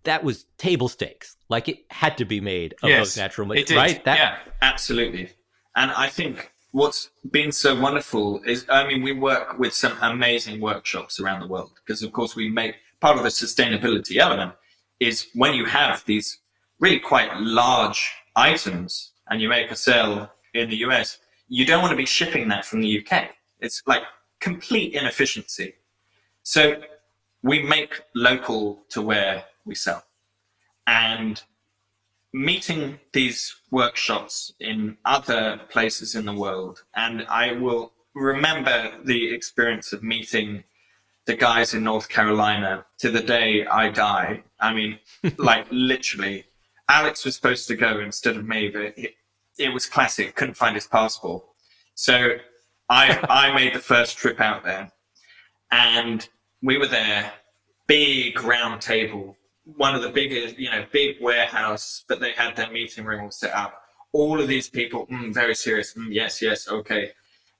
[0.05, 1.37] that was table stakes.
[1.49, 4.05] Like it had to be made of Yes, those natural materials, right?
[4.05, 5.31] That, yeah Absolutely.
[5.75, 10.61] And I think what's been so wonderful is, I mean, we work with some amazing
[10.61, 14.53] workshops around the world because, of course, we make part of the sustainability element
[14.99, 16.39] is when you have these
[16.81, 21.91] really quite large items and you make a sale in the US, you don't want
[21.93, 23.31] to be shipping that from the UK.
[23.61, 24.03] It's like
[24.41, 25.75] complete inefficiency.
[26.43, 26.81] So
[27.43, 30.03] we make local to where we sell.
[30.87, 31.43] And
[32.33, 39.93] meeting these workshops in other places in the world, and I will remember the experience
[39.93, 40.65] of meeting
[41.25, 44.43] the guys in North Carolina to the day I die.
[44.61, 44.99] I mean,
[45.37, 46.45] like literally,
[46.89, 49.15] Alex was supposed to go instead of me, but it,
[49.59, 50.35] it was classic.
[50.35, 51.45] Couldn't find his passport,
[51.95, 52.37] so
[52.89, 54.91] I I made the first trip out there,
[55.71, 56.29] and
[56.63, 57.33] we were there,
[57.87, 62.71] big round table, one of the biggest, you know, big warehouse, but they had their
[62.71, 63.81] meeting room all set up.
[64.13, 65.95] All of these people, mm, very serious.
[65.95, 67.13] Mm, yes, yes, okay.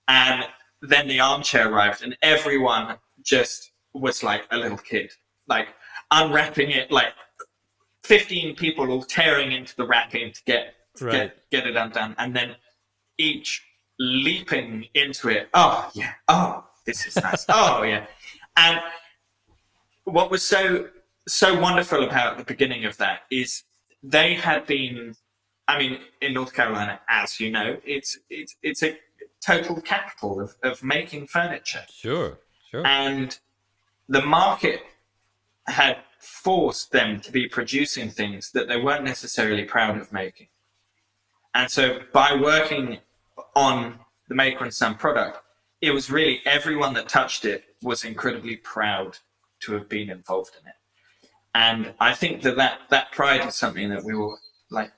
[0.09, 0.45] And
[0.83, 5.13] then the armchair arrived, and everyone just was like a little kid,
[5.47, 5.69] like
[6.11, 7.13] unwrapping it, like
[8.05, 11.13] 15 people all tearing into the wrapping to get to Right.
[11.13, 12.57] get get it undone, and then
[13.17, 13.65] each
[13.99, 15.49] leaping into it.
[15.55, 17.47] Oh yeah, oh this is nice.
[17.49, 18.07] oh yeah,
[18.57, 18.81] and
[20.05, 20.89] what was so
[21.27, 23.65] so wonderful about the beginning of that is
[24.03, 25.15] they had been.
[25.69, 28.99] I mean, in North Carolina, as you know, it's it's it's a
[29.45, 32.39] total capital of, of making furniture Sure,
[32.71, 32.87] sure.
[32.87, 33.39] and
[34.09, 34.83] the market
[35.67, 40.49] had forced them to be producing things that they weren't necessarily proud of making.
[41.55, 42.99] And so by working
[43.55, 45.39] on the Maker and Son product,
[45.81, 49.19] it was really everyone that touched it was incredibly proud
[49.61, 50.75] to have been involved in it.
[51.55, 54.39] And I think that that, that pride is something that we will
[54.71, 54.91] like,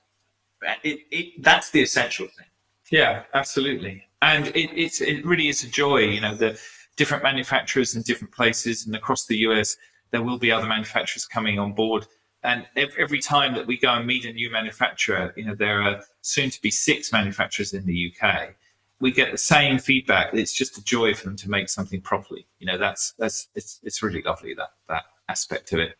[0.83, 2.47] it, it, that's the essential thing.
[2.91, 4.03] Yeah, absolutely.
[4.21, 5.97] And it, it's it really is a joy.
[5.97, 6.59] You know, the
[6.95, 9.77] different manufacturers in different places and across the US,
[10.11, 12.07] there will be other manufacturers coming on board.
[12.43, 16.03] And every, time that we go and meet a new manufacturer, you know, there are
[16.21, 18.53] soon to be six manufacturers in the UK.
[18.99, 20.31] We get the same feedback.
[20.31, 22.45] It's just a joy for them to make something properly.
[22.59, 25.97] You know, that's that's it's it's really lovely that that aspect of it.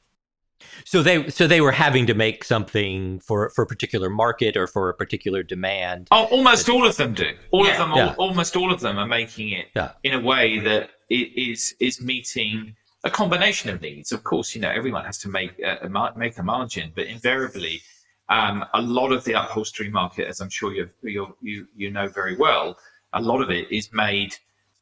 [0.85, 4.67] So they so they were having to make something for for a particular market or
[4.67, 6.07] for a particular demand.
[6.11, 7.31] Oh, almost all of them do.
[7.51, 7.71] All Yeah.
[7.73, 8.07] of them, Yeah.
[8.09, 9.91] al- almost all of them are making it Yeah.
[10.03, 14.11] in a way that it is is meeting a combination of needs.
[14.11, 17.81] Of course, you know everyone has to make a, a make a margin, but invariably,
[18.29, 22.07] um, a lot of the upholstery market, as I'm sure you you you you know
[22.07, 22.77] very well,
[23.13, 24.35] a lot of it is made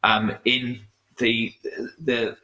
[0.04, 0.82] um, in
[1.18, 1.54] the
[2.00, 2.38] the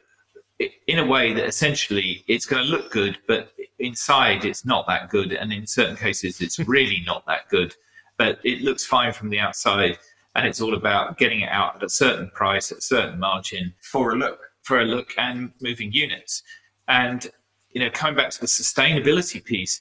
[0.86, 5.08] in a way that essentially it's going to look good, but inside it's not that
[5.08, 7.74] good, and in certain cases it's really not that good.
[8.18, 9.98] But it looks fine from the outside,
[10.34, 13.74] and it's all about getting it out at a certain price, at a certain margin
[13.80, 14.40] For a look.
[14.62, 16.42] for a look and moving units.
[16.88, 17.26] And
[17.70, 19.80] you know, coming back to the sustainability piece,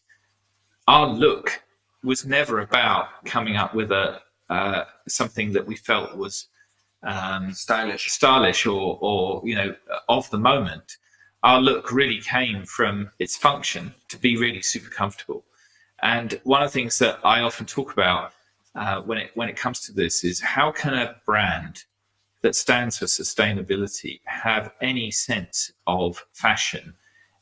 [0.87, 1.61] our look
[2.03, 6.47] was never about coming up with a uh, something that we felt was
[7.03, 8.11] um, Stylish.
[8.11, 9.75] stylish or, or you know
[10.09, 10.97] of the moment
[11.43, 15.45] our look really came from its function to be really super comfortable
[16.01, 18.33] and one of the things that i often talk about
[18.75, 21.85] uh, when it when it comes to this is how can a brand
[22.41, 26.93] that stands for sustainability have any sense of fashion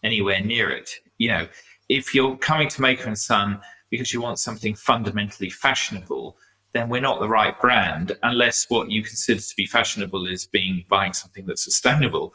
[0.03, 1.47] anywhere near it you know
[1.89, 6.37] if you're coming to maker and son because you want something fundamentally fashionable
[6.73, 10.85] then we're not the right brand unless what you consider to be fashionable is being
[10.89, 12.33] buying something that's sustainable.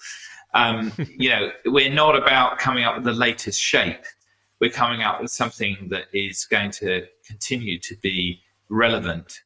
[0.54, 4.04] Um, you know, we're not about coming up with the latest shape.
[4.60, 9.42] We're coming up with something that is going to continue to be relevant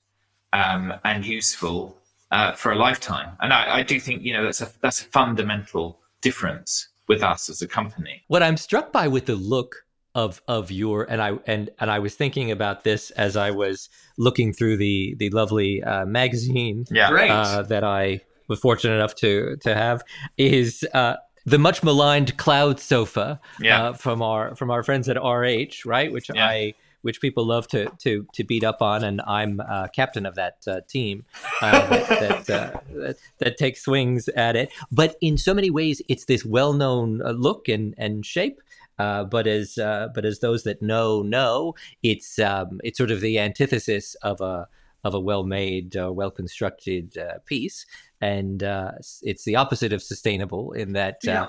[0.53, 1.99] um, and useful
[2.31, 3.37] uh, for a lifetime.
[3.40, 7.49] And I, I do think you know that's a that's a fundamental difference with us
[7.49, 8.22] as a company.
[8.29, 9.86] What I'm struck by with the look
[10.17, 13.89] of of your and I and and I was thinking about this as I was
[14.17, 17.11] looking through the the lovely uh, magazine Yeah.
[17.11, 20.03] Uh, that I was fortunate enough to to have
[20.39, 23.89] is uh, the much maligned cloud sofa Yeah.
[23.89, 26.11] uh, from our from our friends at RH, right?
[26.11, 26.47] Which Yeah.
[26.47, 30.35] I which people love to to to beat up on, and I'm uh, captain of
[30.37, 31.25] that uh, team
[31.63, 34.71] uh, that that, uh, that that takes swings at it.
[34.91, 38.61] But in so many ways, it's this well-known uh, look and and shape.
[38.99, 43.20] Uh, but as uh, but as those that know know, it's um, it's sort of
[43.20, 44.66] the antithesis of a
[45.05, 47.87] of a well-made, uh, well-constructed uh, piece,
[48.20, 48.93] and uh,
[49.23, 51.49] it's the opposite of sustainable in that uh, Yeah.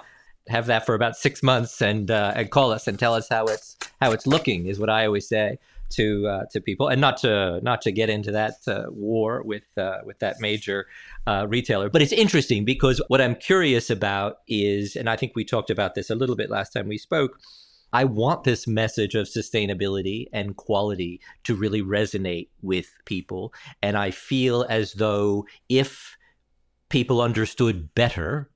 [0.49, 3.45] have that for about six months and uh, and call us and tell us how
[3.45, 5.57] it's how it's looking is what I always say
[5.89, 9.77] to uh, to people, and not to not to get into that uh, war with
[9.77, 10.87] uh, with that major
[11.25, 11.89] uh, retailer.
[11.89, 15.95] But it's interesting because what I'm curious about is, and I think we talked about
[15.95, 17.39] this a little bit last time we spoke.
[17.93, 23.53] I want this message of sustainability and quality to really resonate with people.
[23.81, 26.17] And I feel as though if
[26.89, 28.49] people understood better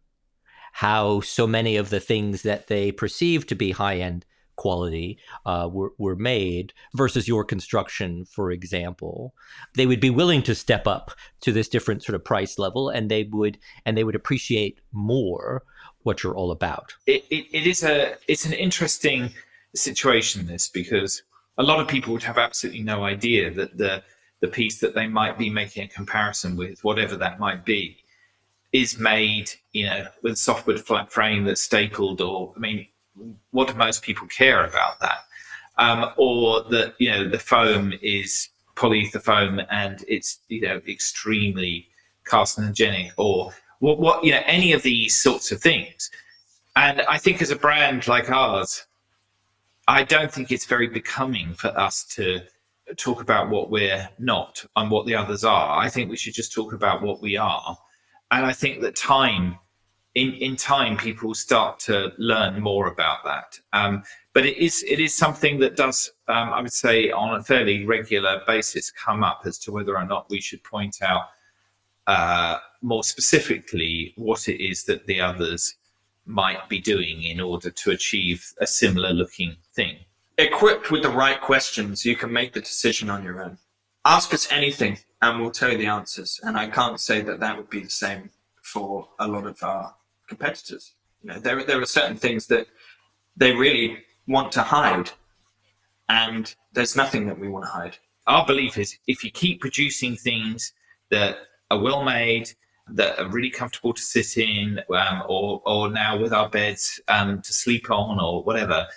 [0.74, 4.26] how so many of the things that they perceive to be high end
[4.62, 9.34] quality uh, were, were made versus your construction, for example,
[9.74, 11.10] they would be willing to step up
[11.40, 15.64] to this different sort of price level, and they would and they would appreciate more
[16.04, 16.94] what you're all about.
[17.08, 19.34] It, it, it is a it's an interesting
[19.74, 21.24] situation this because
[21.58, 24.04] a lot of people would have absolutely no idea that the
[24.42, 27.98] the piece that they might be making a comparison with, whatever that might be,
[28.72, 32.88] is made, you know, with a softwood flat frame that's stapled, or I mean,
[33.52, 35.20] what do most people care about that?
[35.78, 41.88] Um, or that you know the foam is polyether foam and it's you know extremely
[42.26, 46.12] carcinogenic, or what, what you know any of these sorts of things.
[46.76, 48.86] And I think as a brand like ours,
[49.88, 52.42] I don't think it's very becoming for us to
[52.98, 55.80] talk about what we're not and what the others are.
[55.80, 57.78] I think we should just talk about what we are
[58.32, 59.60] and I think that time,
[60.16, 63.60] in in time, people start to learn more about that.
[63.74, 64.04] Um,
[64.34, 67.86] but it is it is something that does, um, I would say, on a fairly
[67.86, 71.30] regular basis, come up as to whether or not we should point out
[72.08, 75.76] uh, more specifically what it is that the others
[76.26, 79.98] might be doing in order to achieve a similar looking thing.
[80.38, 83.58] Equipped with the right questions, you can make the decision on your own.
[84.06, 86.40] Ask us anything and we'll tell you the answers.
[86.44, 88.30] And I can't say that that would be the same
[88.62, 89.94] for a lot of our
[90.34, 90.94] competitors.
[91.22, 92.66] You know, there there are certain things that
[93.42, 93.88] they really
[94.28, 95.10] want to hide,
[96.10, 97.98] and there's nothing that we want to hide.
[98.28, 100.74] Our belief is if you keep producing things
[101.10, 101.34] that
[101.70, 102.48] are well made,
[103.00, 107.42] that are really comfortable to sit in, um, or or now with our beds um,
[107.42, 108.88] to sleep on, or whatever,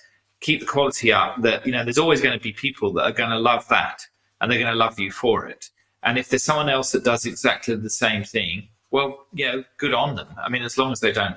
[0.41, 1.43] keep the quality up.
[1.43, 3.99] That you know, there's always going to be people that are going to love that,
[4.41, 5.70] and they're going to love you for it.
[6.05, 9.92] And if there's someone else that does exactly the same thing, well, you know, good
[9.92, 10.28] on them.
[10.38, 11.34] I mean, as long as they don't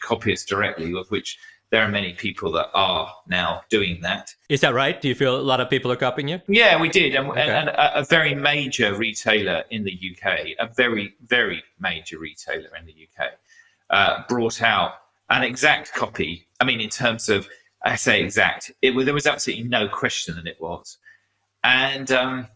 [0.00, 1.36] copy us directly, of which
[1.72, 4.32] there are many people that are now doing that.
[4.48, 5.00] Is that right?
[5.00, 6.40] Do you feel a lot of people are copying you?
[6.46, 7.16] Yeah, we did.
[7.16, 7.40] And, okay.
[7.40, 12.86] and a, a, very major retailer in the UK, a very, very major retailer in
[12.86, 13.30] the UK,
[13.90, 14.92] uh, brought out
[15.28, 16.46] an exact copy.
[16.60, 17.48] I mean, in terms of,
[17.84, 20.98] I say exact, it, there was absolutely no question that it was.
[21.64, 22.46] And um,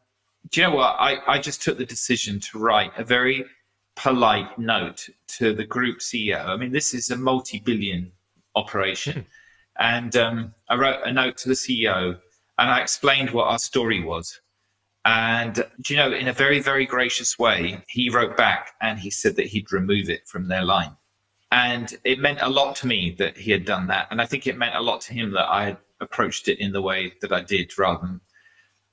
[0.53, 0.95] do you know what?
[1.01, 3.45] I, I just took the decision to write a very
[3.97, 6.47] polite note to the group CEO.
[6.47, 8.13] I mean, this is a multi billion
[8.55, 9.13] operation.
[9.15, 9.21] Hmm.
[9.79, 12.19] And um, I wrote a note to the CEO
[12.59, 14.41] and I explained what our story was.
[15.05, 19.37] And you know, in a very, very gracious way, he wrote back and he said
[19.37, 20.97] that he'd remove it from their line.
[21.53, 24.09] And it meant a lot to me that he had done that.
[24.11, 26.73] And I think it meant a lot to him that I had approached it in
[26.73, 28.21] the way that I did rather than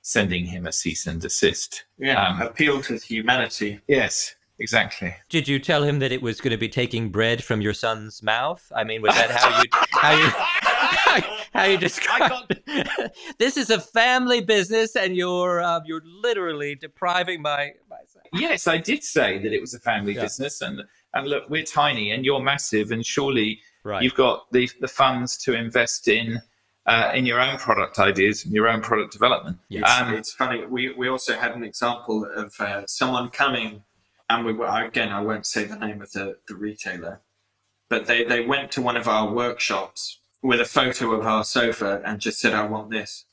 [0.01, 1.85] sending him a cease and desist.
[1.97, 3.79] Yeah, um, appeal to humanity.
[3.87, 5.15] Yes, exactly.
[5.29, 8.23] Did you tell him that it was going to be taking bread from your son's
[8.23, 8.71] mouth?
[8.75, 12.49] I mean, was that how you how you how, how you describe?
[13.39, 18.23] this is a family business, and you're uh, you're literally depriving my my son.
[18.33, 20.23] Yes, I did say that it was a family yeah.
[20.23, 20.83] business, and
[21.13, 24.01] and look, we're tiny, and you're massive, and surely right.
[24.01, 26.41] you've got the the funds to invest in
[26.85, 29.57] uh, in your own product ideas and your own product development.
[29.69, 29.89] Yes.
[29.89, 30.65] Um, it's funny.
[30.65, 33.83] We, we also had an example of uh, someone coming,
[34.29, 37.21] and we were, again, I won't say the name of the, the retailer,
[37.89, 42.01] but they, they went to one of our workshops with a photo of our sofa
[42.05, 43.25] and just said, I want this.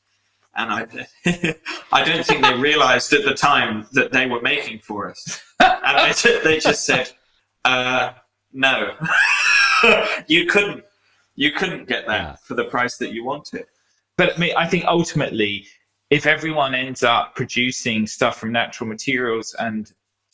[0.54, 1.06] And I,
[1.92, 5.42] I don't think they realized at the time that they were making for us.
[5.60, 7.10] And they, they just said,
[7.64, 8.12] uh,
[8.52, 8.94] no,
[10.26, 10.84] you couldn't
[11.36, 12.36] you couldn't get that yeah.
[12.42, 13.64] for the price that you wanted.
[14.18, 15.66] But I mean, I think ultimately,
[16.10, 19.90] if everyone ends up producing stuff from natural materials and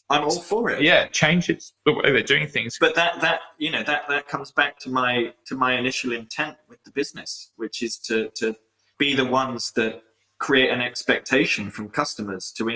[0.08, 0.82] I'm all for it.
[0.82, 2.78] Yeah, changes the way they're doing things.
[2.78, 6.56] But that that you know that that comes back to my to my initial intent
[6.68, 8.54] with the business, which is to to
[8.98, 10.02] be the ones that
[10.38, 12.70] create an expectation from customers to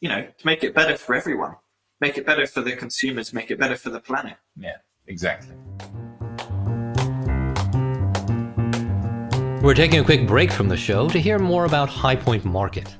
[0.00, 1.56] you know to make it better for everyone,
[2.00, 4.36] make it better for the consumers, make it better for the planet.
[4.56, 4.76] Yeah,
[5.06, 5.54] exactly.
[9.62, 12.96] We're taking a quick break from the show to hear more about High Point Market.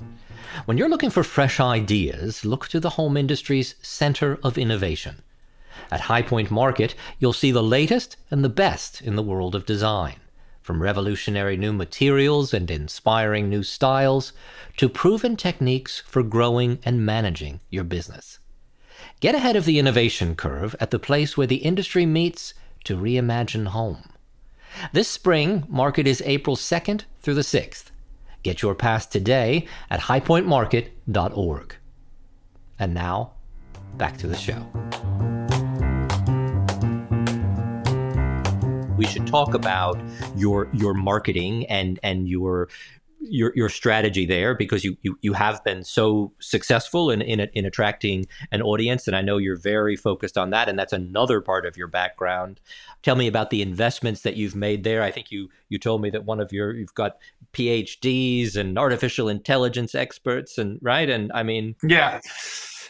[0.71, 5.21] When you're looking for fresh ideas, look to the home industry's center of innovation.
[5.91, 9.67] At High Point Market, you'll see the latest and the best in the world of
[9.67, 10.21] design.
[10.63, 14.33] From revolutionary new materials and inspiring new styles
[14.77, 18.39] to proven techniques for growing and managing your business.
[19.19, 22.55] Get ahead of the innovation curve at the place where the industry meets
[22.85, 24.11] to reimagine home.
[24.93, 27.90] This spring, market is April 2nd through the 6th.
[28.43, 31.77] Get your pass today at highpointmarket.org.
[32.79, 33.33] And now,
[33.97, 34.67] back to the show.
[39.01, 39.99] we should talk about
[40.37, 42.69] your your marketing and and your
[43.19, 47.65] your your strategy there because you you, you have been so successful in, in in
[47.65, 51.65] attracting an audience and I know you're very focused on that and that's another part
[51.65, 52.61] of your background.
[53.03, 55.03] Tell me about the investments that you've made there.
[55.03, 57.17] I think you you told me that one of your you've got
[57.53, 62.21] PhDs and artificial intelligence experts and right and I mean yeah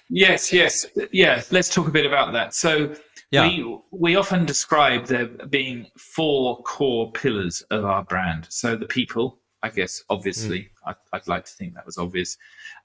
[0.08, 2.54] yes yes yeah let's talk a bit about that.
[2.54, 2.94] So
[3.30, 3.46] yeah.
[3.46, 8.46] we we often describe there being four core pillars of our brand.
[8.50, 10.70] So the people I guess, obviously.
[10.86, 10.94] Mm.
[11.12, 12.36] I, would like to think that was obvious.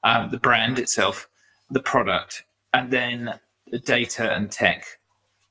[0.03, 1.29] Um, the brand itself,
[1.69, 4.85] the product, and then the data and tech.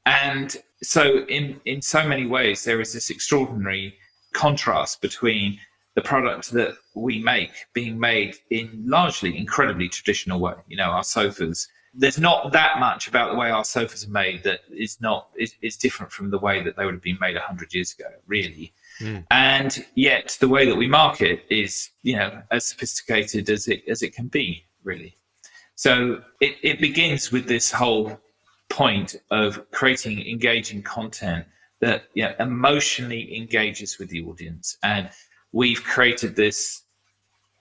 [0.07, 3.97] And so, in, in so many ways, there is this extraordinary
[4.35, 5.59] contrast between
[5.95, 10.55] the product that we make being made in largely incredibly traditional way.
[10.69, 11.69] You know, our sofas.
[11.97, 15.55] There's not that much about the way our sofas are made that is not is,
[15.63, 18.09] is different from the way that they would have been made hundred years ago.
[18.27, 19.25] Really, Mm.
[19.31, 24.03] And yet the way that we market is, you know, as sophisticated as it as
[24.03, 25.17] it can be, really.
[25.75, 28.21] So it, it begins with this whole
[28.69, 31.47] point of creating engaging content
[31.81, 34.79] that you know, emotionally engages with the audience.
[34.83, 35.11] And
[35.55, 36.83] we've created this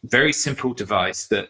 [0.06, 1.48] very simple device that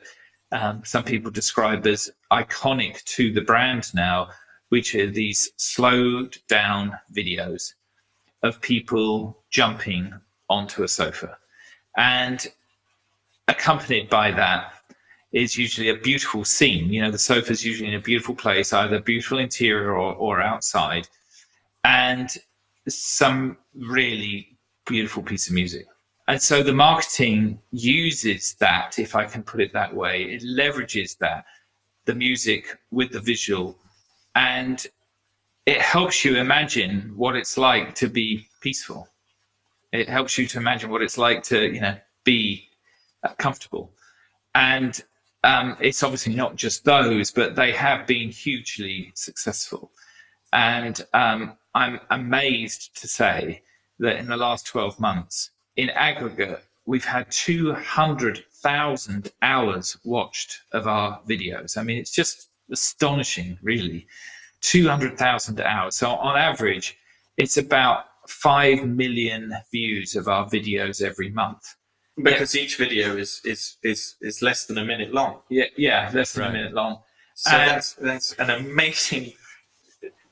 [0.51, 4.27] um, some people describe as iconic to the brand now,
[4.67, 7.73] which are these slowed down videos
[8.43, 10.13] of people jumping
[10.49, 11.37] onto a sofa.
[11.95, 12.45] And
[13.47, 14.73] accompanied by that
[15.31, 16.91] is usually a beautiful scene.
[16.91, 20.41] You know, the sofa is usually in a beautiful place, either beautiful interior or, or
[20.41, 21.07] outside,
[21.85, 22.29] and
[22.89, 25.85] some really beautiful piece of music.
[26.27, 31.17] And so the marketing uses that, if I can put it that way, it leverages
[31.17, 31.45] that,
[32.05, 33.77] the music with the visual,
[34.35, 34.85] and
[35.65, 39.07] it helps you imagine what it's like to be peaceful.
[39.91, 42.69] It helps you to imagine what it's like to, you know, be
[43.23, 43.91] uh, comfortable.
[44.55, 45.01] And
[45.43, 49.91] um, it's obviously not just those, but they have been hugely successful.
[50.51, 53.63] And um, I'm amazed to say
[53.99, 61.19] that in the last 12 months, in aggregate, we've had 200,000 hours watched of our
[61.27, 61.77] videos.
[61.77, 64.07] I mean, it's just astonishing, really.
[64.61, 65.95] 200,000 hours.
[65.95, 66.97] So on average,
[67.37, 71.75] it's about 5 million views of our videos every month.
[72.21, 72.61] Because yeah.
[72.61, 75.39] each video is, is, is, is less than a minute long.
[75.49, 76.51] Yeah, yeah, less than right.
[76.51, 76.99] a minute long.
[77.35, 79.33] So and that's, that's an amazing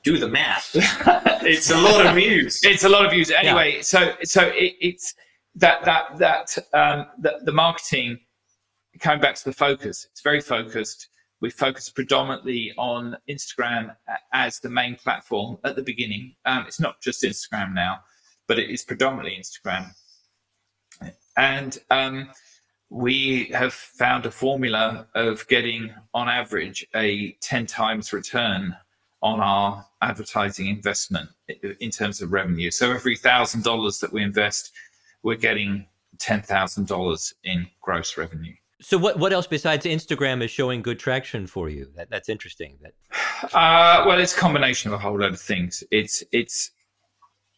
[0.04, 0.70] do the math.
[1.44, 2.60] it's a lot of views.
[2.64, 3.30] It's a lot of views.
[3.30, 3.82] Anyway, yeah.
[3.82, 5.14] so so it, it's
[5.56, 8.18] that that that um, the, the marketing
[9.00, 10.06] coming back to the focus.
[10.10, 11.08] It's very focused
[11.42, 13.94] we focus predominantly on Instagram
[14.32, 16.36] as the main platform at the beginning.
[16.44, 17.98] Um, it's not just Instagram now,
[18.46, 19.92] but it is predominantly Instagram.
[21.36, 22.30] And um,
[22.90, 28.76] we have found a formula of getting, on average, a 10 times return
[29.20, 31.28] on our advertising investment
[31.80, 32.70] in terms of revenue.
[32.70, 34.72] So every thousand dollars that we invest,
[35.22, 35.86] we're getting
[36.18, 38.54] $10,000 in gross revenue.
[38.82, 41.86] So what what else besides Instagram is showing good traction for you?
[41.94, 42.78] That that's interesting.
[42.82, 42.92] That
[43.54, 45.84] uh, well, it's a combination of a whole load of things.
[45.92, 46.72] It's it's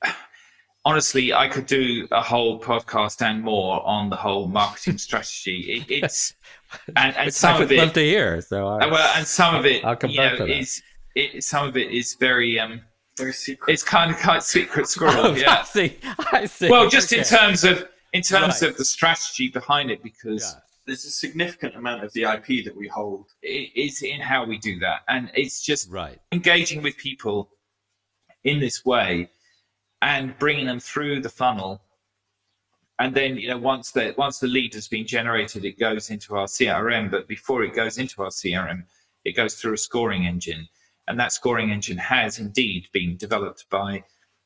[0.85, 5.85] honestly, I could do a whole podcast and more on the whole marketing strategy.
[5.89, 6.35] It, it's
[6.97, 8.43] and, and some of it love to hear.
[8.43, 10.83] So I, uh, well, and some of it, I'll come you know, is
[11.15, 12.83] it, some of it is very um
[13.17, 13.73] very secret.
[13.73, 15.27] It's kind of kind of secret squirrel.
[15.27, 15.99] oh, yeah, I see.
[16.33, 16.69] I see.
[16.69, 17.21] Well, just okay.
[17.21, 18.71] in terms of in terms right.
[18.71, 20.55] of the strategy behind it, because.
[20.55, 23.27] Yeah there's a significant amount of the IP that we hold.
[23.43, 26.19] It is in how we do that, and it's just right.
[26.33, 27.51] engaging with people
[28.45, 29.31] in this way
[30.03, 31.81] and bringing them through the funnel.
[32.99, 36.37] And then, you know, once the once the lead has been generated, it goes into
[36.37, 37.11] our CRM.
[37.11, 38.85] But before it goes into our CRM,
[39.25, 40.69] it goes through a scoring engine,
[41.09, 44.05] and that scoring engine has indeed been developed by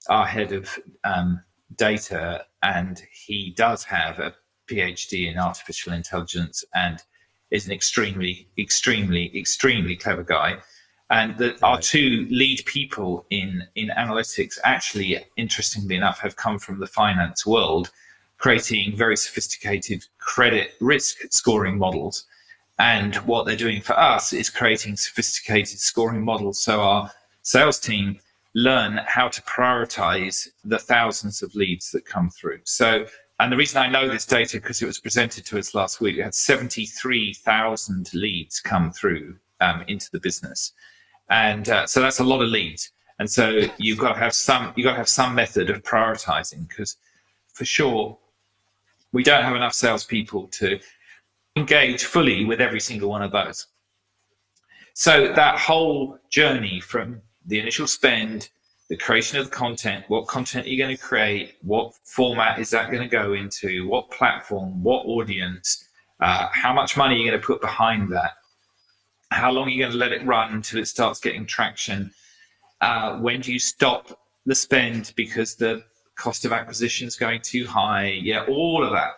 [0.08, 1.40] our head of um,
[1.76, 4.34] data, and he does have a
[4.68, 7.02] PhD in artificial intelligence and
[7.50, 10.58] is an extremely, extremely, extremely clever guy.
[11.10, 16.80] And that our two lead people in, in analytics actually, interestingly enough, have come from
[16.80, 17.90] the finance world,
[18.36, 22.26] creating very sophisticated credit risk scoring models.
[22.78, 26.62] And what they're doing for us is creating sophisticated scoring models.
[26.62, 27.10] So our
[27.42, 28.20] sales team
[28.54, 32.60] learn how to prioritize the thousands of leads that come through.
[32.64, 33.06] So
[33.40, 36.16] and the reason I know this data because it was presented to us last week.
[36.16, 40.72] We had 73,000 leads come through um, into the business.
[41.30, 42.90] And uh, so that's a lot of leads.
[43.20, 46.68] And so you've got to have some you've got to have some method of prioritizing
[46.68, 46.96] because
[47.52, 48.18] for sure
[49.12, 50.78] we don't have enough salespeople to
[51.58, 53.66] engage fully with every single one of those.
[54.94, 58.48] So that whole journey from the initial spend,
[58.88, 62.70] the creation of the content, what content are you going to create, what format is
[62.70, 65.84] that going to go into, what platform, what audience,
[66.20, 68.32] uh, how much money are you going to put behind that,
[69.30, 72.10] how long are you going to let it run until it starts getting traction,
[72.80, 75.84] uh, when do you stop the spend because the
[76.16, 79.17] cost of acquisition is going too high, yeah, all of that.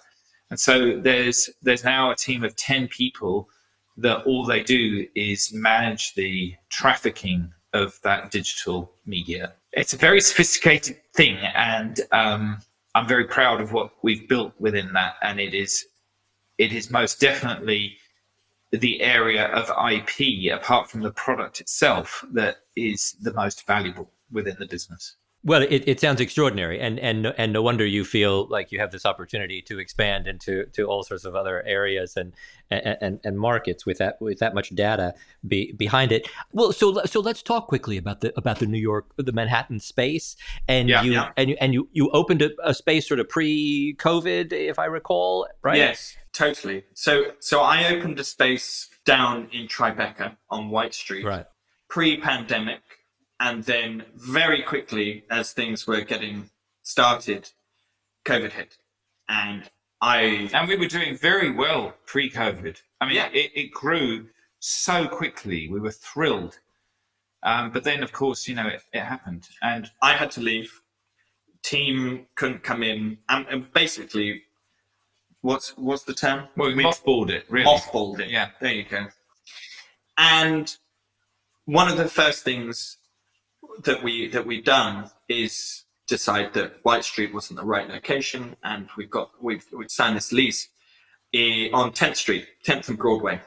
[0.50, 3.48] And so there's there's now a team of 10 people
[3.96, 9.52] that all they do is manage the trafficking of that digital media.
[9.72, 12.58] It's a very sophisticated thing, and um,
[12.94, 15.14] I'm very proud of what we've built within that.
[15.22, 15.86] And it is
[16.58, 17.96] it is most definitely
[18.72, 24.56] the area of IP, apart from the product itself, that is the most valuable within
[24.58, 25.16] the business.
[25.42, 28.90] Well, it, it sounds extraordinary, and and and no wonder you feel like you have
[28.92, 32.34] this opportunity to expand into to all sorts of other areas and
[32.70, 35.14] and, and markets with that with that much data
[35.48, 36.28] be, behind it.
[36.52, 40.36] Well, so so let's talk quickly about the about the New York the Manhattan space,
[40.68, 41.30] and yeah, you yeah.
[41.38, 44.84] and you and you you opened a, a space sort of pre COVID, if I
[44.84, 45.78] recall, right?
[45.78, 46.84] Yes, totally.
[46.92, 51.46] So so I opened a space down in Tribeca on White Street, right,
[51.88, 52.82] pre pandemic
[53.40, 56.50] and then very quickly, as things were getting
[56.82, 57.50] started,
[58.26, 58.76] COVID hit.
[59.30, 59.68] And
[60.02, 60.50] I.
[60.52, 62.76] And we were doing very well pre COVID.
[63.00, 63.30] I mean, yeah.
[63.32, 64.26] it, it grew
[64.58, 65.68] so quickly.
[65.68, 66.58] We were thrilled.
[67.42, 69.48] Um, but then, of course, you know, it, it happened.
[69.62, 70.82] And I had to leave.
[71.62, 73.16] Team couldn't come in.
[73.30, 74.42] And, and basically,
[75.40, 76.48] what's what's the term?
[76.58, 77.66] Well, we mothballed it, really.
[77.66, 78.28] Mothballed it.
[78.28, 78.50] Yeah.
[78.60, 79.06] There you go.
[80.18, 80.76] And
[81.64, 82.98] one of the first things
[83.84, 88.88] that we that we've done is decide that White Street wasn't the right location, and
[88.96, 90.68] we've got we've we've signed this lease
[91.32, 93.40] eh, on 10th Street, 10th and Broadway,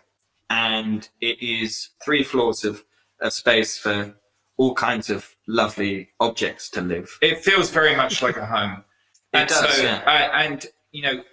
[0.49, 2.83] and it is three floors of,
[3.21, 4.15] of space for
[4.57, 7.17] all kinds of lovely objects to live.
[7.21, 8.83] It feels very much like a home.
[9.33, 10.01] it and does, so, yeah.
[10.05, 11.23] uh, and you know,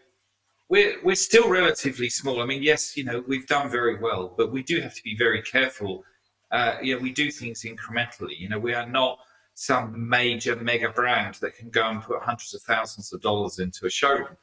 [0.68, 2.42] we're we're still relatively small.
[2.42, 5.16] I mean, yes, you know, we've done very well, but we do have to be
[5.16, 6.04] very careful
[6.50, 8.38] uh, you know, we do things incrementally.
[8.38, 9.18] You know, we are not
[9.54, 13.86] some major mega brand that can go and put hundreds of thousands of dollars into
[13.86, 14.36] a showroom.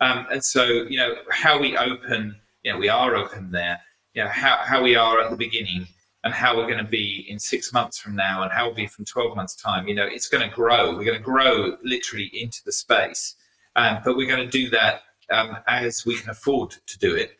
[0.00, 3.80] Um, and so, you know, how we open, you know, we are open there.
[4.14, 5.86] You know, how, how we are at the beginning
[6.24, 8.86] and how we're going to be in six months from now and how we'll be
[8.86, 10.96] from 12 months time, you know, it's going to grow.
[10.96, 13.36] We're going to grow literally into the space.
[13.74, 17.38] Um, but we're going to do that um, as we can afford to do it.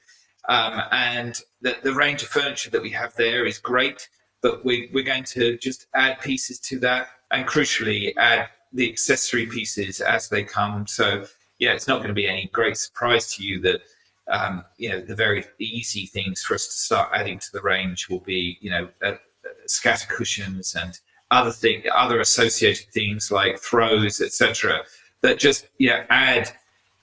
[0.48, 4.08] Um, and the, the range of furniture that we have there is great,
[4.42, 9.46] but we, we're going to just add pieces to that and crucially add the accessory
[9.46, 10.86] pieces as they come.
[10.86, 11.24] So,
[11.58, 13.80] yeah, it's not going to be any great surprise to you that,
[14.28, 18.08] um, you know, the very easy things for us to start adding to the range
[18.08, 19.14] will be, you know, uh,
[19.66, 20.98] scatter cushions and
[21.30, 24.82] other thing, other associated things like throws, etc.
[25.22, 26.50] That just, you know, add,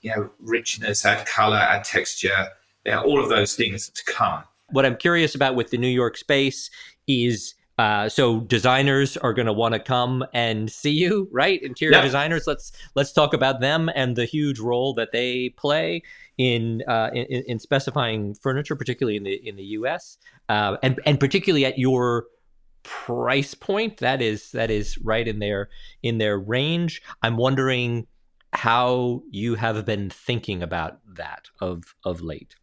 [0.02, 2.48] you know, richness, add color, add texture,
[2.84, 4.44] yeah, all of those things to come.
[4.70, 6.70] What I'm curious about with the New York space
[7.06, 11.62] is uh, so designers are going to want to come and see you, right?
[11.62, 12.02] Interior yeah.
[12.02, 12.46] designers.
[12.46, 16.02] Let's let's talk about them and the huge role that they play
[16.36, 20.18] in uh, in, in, specifying furniture, particularly in the in the U.S.
[20.50, 22.26] Uh, and and particularly at your
[22.82, 23.96] price point.
[23.96, 25.70] That is that is right in their
[26.02, 27.00] in their range.
[27.22, 28.06] I'm wondering
[28.52, 32.56] how you have been thinking about that of of late.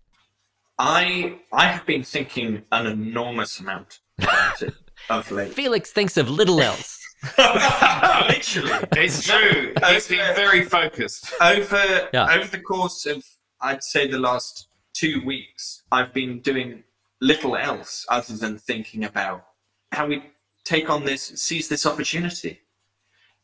[0.79, 4.73] I I have been thinking an enormous amount about it
[5.09, 5.53] of late.
[5.53, 6.99] Felix thinks of little else.
[7.37, 9.73] Literally, it's true.
[9.87, 12.35] He's been very focused over yeah.
[12.35, 13.25] over the course of
[13.59, 15.83] I'd say the last two weeks.
[15.91, 16.83] I've been doing
[17.21, 19.45] little else other than thinking about
[19.91, 20.23] how we
[20.63, 22.59] take on this, seize this opportunity.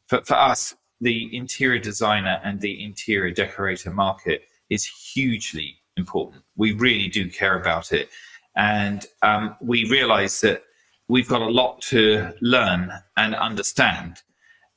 [0.07, 6.43] For for us, the interior designer and the interior decorator market is hugely important.
[6.55, 8.09] We really do care about it.
[8.55, 10.63] And um, we realize that
[11.07, 14.17] we've got a lot to learn and understand.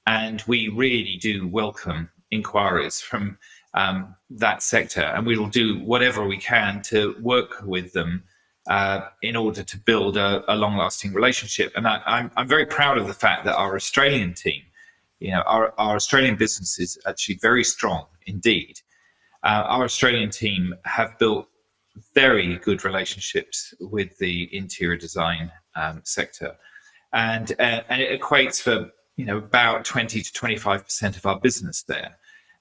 [0.07, 3.39] And we really do welcome inquiries from
[3.75, 5.03] um, that sector.
[5.03, 8.25] And we will do whatever we can to work with them
[8.69, 11.73] uh, in order to build a, a long lasting relationship.
[11.77, 14.63] And I, am I'm, I'm very proud of the fact that our Australian team,
[15.21, 18.81] you know, our, our Australian business is actually very strong indeed.
[19.47, 21.47] Uh, our Australian team have built
[22.15, 26.57] very good relationships with the interior design um, sector.
[27.13, 31.41] And, uh, and it equates for you know about 20 to 25 percent of our
[31.41, 32.17] business there,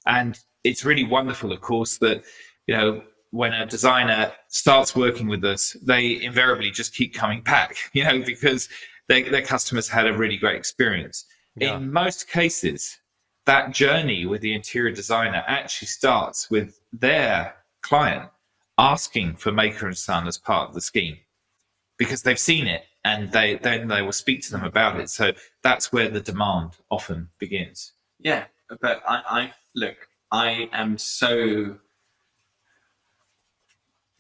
[0.06, 2.24] and it's really wonderful, of course, that
[2.68, 7.76] you know when a designer starts working with us, they invariably just keep coming back,
[7.94, 8.70] you know, because
[9.10, 11.26] they, their customers had a really great experience.
[11.58, 11.76] Yeah.
[11.76, 12.98] In most cases,
[13.46, 18.30] that journey with the interior designer actually starts with their client
[18.78, 21.18] asking for Maker and Son as part of the scheme
[21.98, 25.10] because they've seen it and they then they will speak to them about it.
[25.10, 27.93] So that's where the demand often begins.
[28.20, 28.46] Yeah,
[28.82, 31.78] but I, I look, I am so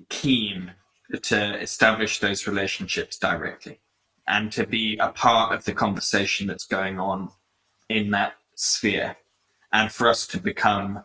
[0.09, 0.73] keen
[1.21, 3.79] to establish those relationships directly
[4.27, 7.29] and to be a part of the conversation that's going on
[7.89, 9.17] in that sphere
[9.71, 11.03] and for us to become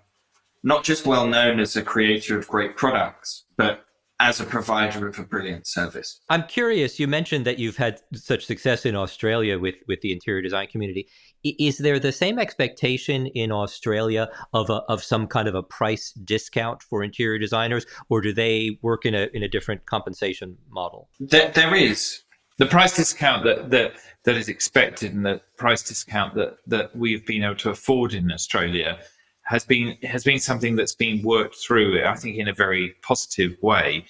[0.63, 3.85] not just well known as a creator of great products, but
[4.21, 6.21] as a provider of a brilliant service.
[6.29, 10.43] I'm curious, you mentioned that you've had such success in Australia with, with the interior
[10.43, 11.09] design community.
[11.43, 16.13] Is there the same expectation in Australia of a, of some kind of a price
[16.13, 21.09] discount for interior designers, or do they work in a in a different compensation model?
[21.19, 22.23] there, there is
[22.61, 23.95] the price discount that, that
[24.25, 28.31] that is expected and the price discount that that we've been able to afford in
[28.31, 28.99] Australia
[29.45, 33.57] has been has been something that's been worked through, I think, in a very positive
[33.63, 34.05] way.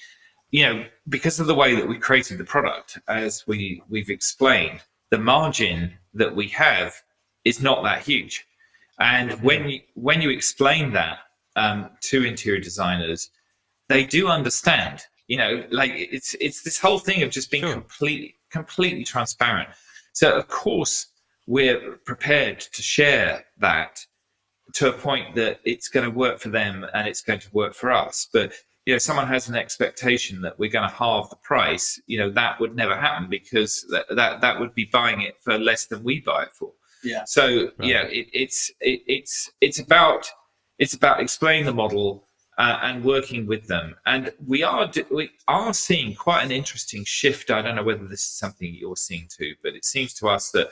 [0.50, 4.80] You know, because of the way that we created the product, as we we've explained,
[5.10, 6.92] the margin that we have
[7.44, 8.46] is not that huge.
[8.98, 9.46] And mm-hmm.
[9.46, 11.18] when you when you explain that
[11.54, 13.30] um, to interior designers,
[13.88, 15.04] they do understand.
[15.28, 17.74] You know, like it's it's this whole thing of just being sure.
[17.74, 19.68] completely completely transparent.
[20.12, 21.06] So of course
[21.46, 24.04] we're prepared to share that
[24.74, 27.74] to a point that it's going to work for them and it's going to work
[27.74, 28.28] for us.
[28.32, 28.52] But
[28.86, 32.00] you know, someone has an expectation that we're going to halve the price.
[32.06, 35.58] You know, that would never happen because that that, that would be buying it for
[35.58, 36.72] less than we buy it for.
[37.02, 37.24] Yeah.
[37.24, 37.88] So right.
[37.88, 40.30] yeah, it, it's it, it's it's about
[40.78, 42.26] it's about explaining the model
[42.60, 43.96] uh, and working with them.
[44.04, 47.50] And we are we are seeing quite an interesting shift.
[47.50, 50.50] I don't know whether this is something you're seeing too, but it seems to us
[50.50, 50.68] that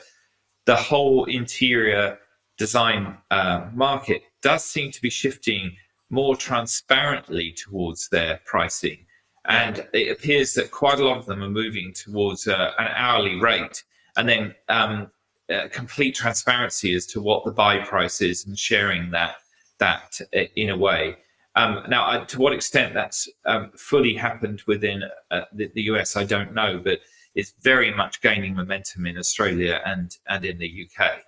[0.65, 2.19] the whole interior
[2.59, 5.71] design uh, market does seem to be shifting
[6.11, 8.99] more transparently towards their pricing.
[9.45, 13.39] And it appears that quite a lot of them are moving towards uh, an hourly
[13.39, 13.83] rate
[14.15, 15.09] and then um,
[15.51, 19.37] uh, complete transparency as to what the buy price is and sharing that
[19.79, 21.17] that uh, in a way.
[21.59, 26.15] Um, now, uh, to what extent that's um, fully happened within uh, the, the, US,
[26.15, 26.99] I don't know, but
[27.35, 31.19] it's very much gaining momentum in Australia and and in the UK.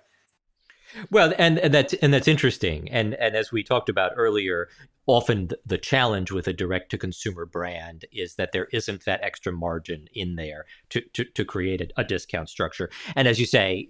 [1.10, 2.90] Well, and, and that's and that's interesting.
[2.90, 4.68] And and as we talked about earlier,
[5.06, 9.52] often the challenge with a direct to consumer brand is that there isn't that extra
[9.52, 12.90] margin in there to to, to create a, a, discount structure.
[13.16, 13.88] And as you say,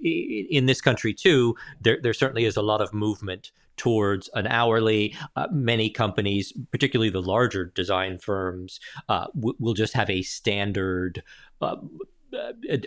[0.50, 5.16] in this country too, there there certainly is a lot of movement towards an hourly.
[5.36, 11.22] Uh, many companies, particularly the larger design firms, uh, w- will just have a standard.
[11.60, 11.76] Uh,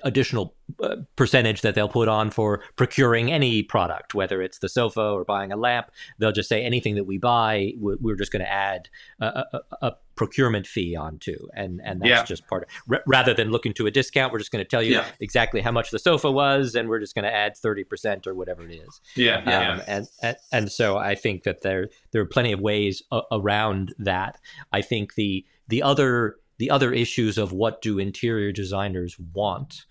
[0.04, 5.02] additional uh, percentage that they'll put on for procuring any product, whether it's the sofa
[5.02, 5.92] or buying a lamp.
[6.20, 8.90] They'll just say anything that we buy, we're just going to add
[9.20, 12.24] a, a, a, procurement fee onto, and and that's yeah.
[12.24, 12.70] just part of.
[12.90, 15.06] R- rather than looking to a discount, we're just going to tell you yeah.
[15.20, 18.34] exactly how much the sofa was, and we're just going to add thirty percent or
[18.34, 19.02] whatever it is.
[19.16, 19.84] Yeah, um, yeah.
[19.88, 23.94] And, and and so I think that there there are plenty of ways a- around
[24.00, 24.40] that.
[24.72, 29.86] I think the the other the other issues of what do interior designers want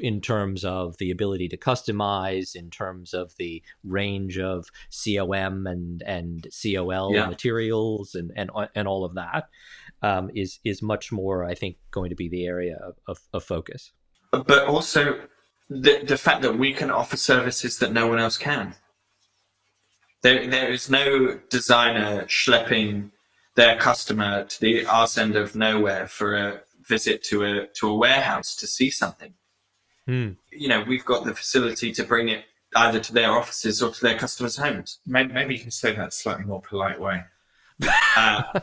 [0.00, 6.02] in terms of the ability to customize, in terms of the range of COM and
[6.02, 7.26] and COL yeah.
[7.26, 9.48] materials and and and all of that
[10.02, 13.44] um, is is much more, I think, going to be the area of, of, of
[13.44, 13.92] focus.
[14.30, 15.20] But also
[15.68, 18.74] the the fact that we can offer services that no one else can.
[20.22, 23.10] There there is no designer schlepping
[23.58, 27.94] their customer to the arse end of nowhere for a visit to a to a
[27.94, 29.34] warehouse to see something.
[30.08, 30.36] Mm.
[30.52, 32.44] You know, we've got the facility to bring it
[32.76, 35.00] either to their offices or to their customers' homes.
[35.04, 37.24] Maybe, maybe you can say that slightly more polite way.
[38.16, 38.60] Uh,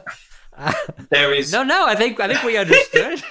[1.09, 1.85] there is no, no.
[1.85, 3.21] I think I think we understood.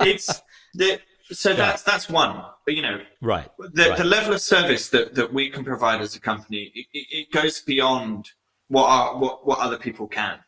[0.08, 0.40] it's
[0.72, 1.00] the
[1.30, 1.56] so yeah.
[1.56, 2.44] that's that's one.
[2.64, 3.50] But you know, right.
[3.58, 3.98] The right.
[3.98, 7.60] the level of service that, that we can provide as a company it, it goes
[7.60, 8.30] beyond
[8.68, 10.38] what are what, what other people can.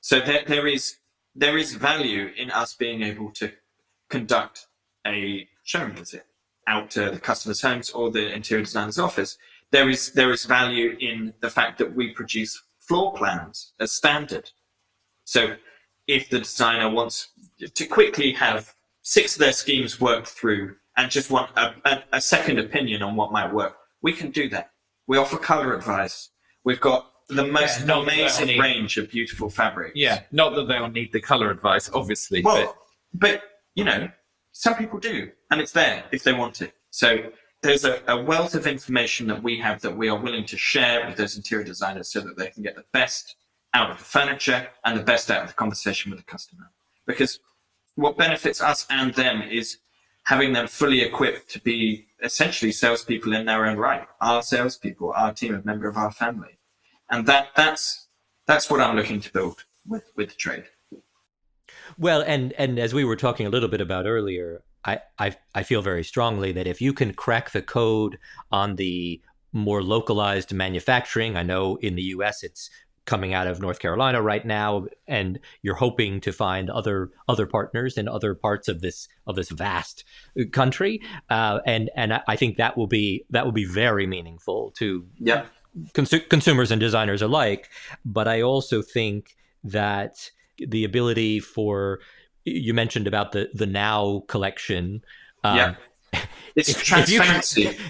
[0.00, 0.96] So there there is
[1.34, 3.52] there is value in us being able to
[4.08, 4.66] conduct
[5.06, 6.26] a showroom visit
[6.66, 9.38] out to the customer's homes or the interior designer's office.
[9.70, 14.50] There is there is value in the fact that we produce floor plans as standard.
[15.24, 15.56] So
[16.06, 17.28] if the designer wants
[17.74, 22.20] to quickly have six of their schemes worked through and just want a, a, a
[22.20, 24.70] second opinion on what might work, we can do that.
[25.06, 26.30] We offer color advice.
[26.64, 29.92] We've got the most Yeah, amazing only- range of beautiful fabrics.
[29.96, 32.42] Yeah, not that they'll need the color advice, obviously.
[32.42, 32.76] Well,
[33.14, 33.42] but
[33.74, 34.10] you know,
[34.52, 36.72] some people do, and it's there if they want it.
[36.90, 37.30] So
[37.62, 41.06] there's a, a wealth of information that we have that we are willing to share
[41.06, 43.36] with those interior designers so that they can get the best
[43.72, 46.70] out of the furniture and the best out of the conversation with the customer.
[47.06, 47.38] Because
[47.94, 49.78] what benefits us and them is
[50.24, 55.32] having them fully equipped to be essentially salespeople in their own right, our salespeople, our
[55.32, 56.58] team, a member of our family,
[57.10, 58.08] and that that's
[58.46, 60.64] that's what I'm looking to build with with the trade.
[61.98, 65.62] Well, and and as we were talking a little bit about earlier, I I, I
[65.62, 68.18] feel very strongly that if you can crack the code
[68.50, 69.20] on the
[69.52, 72.42] more localized manufacturing, I know in the U.S.
[72.42, 72.70] it's
[73.04, 77.98] coming out of North Carolina right now, and you're hoping to find other other partners
[77.98, 80.04] in other parts of this of this vast
[80.52, 81.00] country,
[81.30, 85.46] uh, and and I- think that will be that will be very meaningful to Yeah.
[85.94, 87.68] consu- consumers and designers alike.
[88.04, 92.00] But I also think that the ability for
[92.44, 95.02] you mentioned about the the now collection.
[95.44, 95.74] Um, Yeah.
[96.54, 97.76] It's if- if you can- transparency.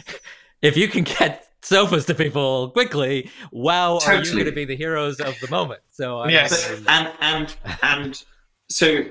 [0.63, 4.77] If you can get sofas to people quickly, wow, are you going to be the
[4.77, 5.81] heroes of the moment?
[5.91, 6.69] So I Yes.
[6.69, 8.25] But, and and and
[8.69, 9.05] so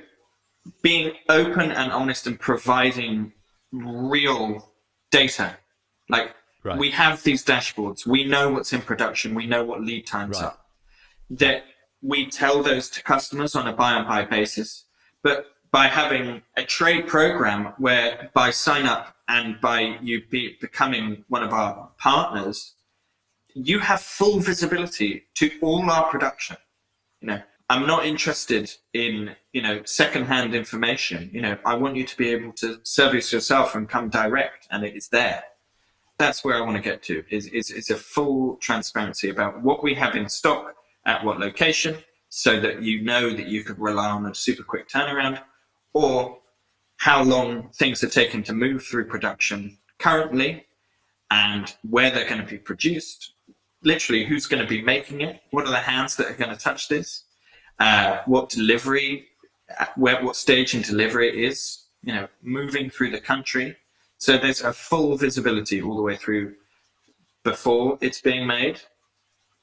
[0.82, 3.34] being open and honest and providing
[3.72, 4.72] real
[5.12, 5.58] data.
[6.10, 6.78] Like Right.
[6.78, 8.06] we have these dashboards.
[8.06, 9.34] We know what's in production.
[9.34, 10.48] We know what lead times Right.
[10.48, 10.58] are.
[11.32, 11.64] That
[12.04, 14.86] we tell those to customers on a buy and buy basis.
[15.24, 21.24] But by having a trade program where by sign up and by you be, becoming
[21.30, 22.74] one of our partners,
[23.54, 26.58] you have full visibility to all our production.
[27.22, 31.30] You know, I'm not interested in, you know, secondhand information.
[31.32, 34.84] You know, I want you to be able to service yourself and come direct and
[34.84, 35.44] it is there.
[36.18, 39.82] That's where I want to get to is, is, is a full transparency about what
[39.82, 40.76] we have in stock
[41.06, 41.96] at what location
[42.28, 45.40] so that you know that you could rely on a super quick turnaround
[45.94, 46.41] or
[47.02, 50.66] how long things are taken to move through production currently
[51.30, 53.34] and where they're going to be produced
[53.84, 56.64] literally who's going to be making it what are the hands that are going to
[56.64, 57.24] touch this
[57.80, 59.28] uh, what delivery
[59.96, 63.76] where what stage in delivery it is you know moving through the country.
[64.18, 66.56] So there's a full visibility all the way through
[67.44, 68.82] before it's being made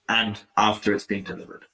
[0.09, 1.67] and after it's being delivered.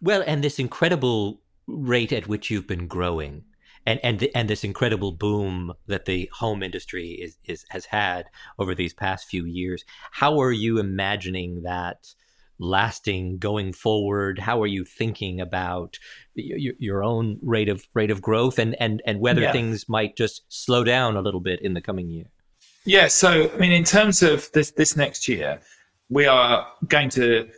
[0.00, 3.44] Well, and this incredible rate at which you've been growing,
[3.88, 8.26] and and th- and this incredible boom that the home industry is is has had
[8.58, 9.84] over these past few years.
[10.12, 12.06] How are you imagining that
[12.58, 14.38] lasting going forward?
[14.38, 15.98] How are you thinking about
[16.34, 19.52] your, your own rate of rate of growth, and and and whether Yeah.
[19.52, 22.26] things might just slow down a little bit in the coming year?
[22.84, 25.60] Yeah, so I mean, in terms of this this next year,
[26.10, 27.48] we are going to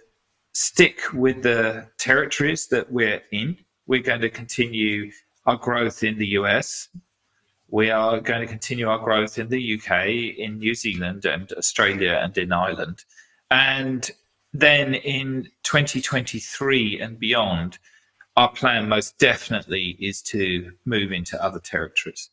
[0.55, 3.57] stick with the territories that we're in.
[3.87, 5.11] We're going to continue
[5.47, 6.89] our growth in the US.
[7.69, 12.21] We are going to continue our growth in the UK, in New Zealand, and Australia,
[12.23, 13.05] and in Ireland.
[13.51, 14.11] And
[14.53, 17.79] then in 2023 and beyond,
[18.37, 22.31] our plan most definitely is to move into other territories.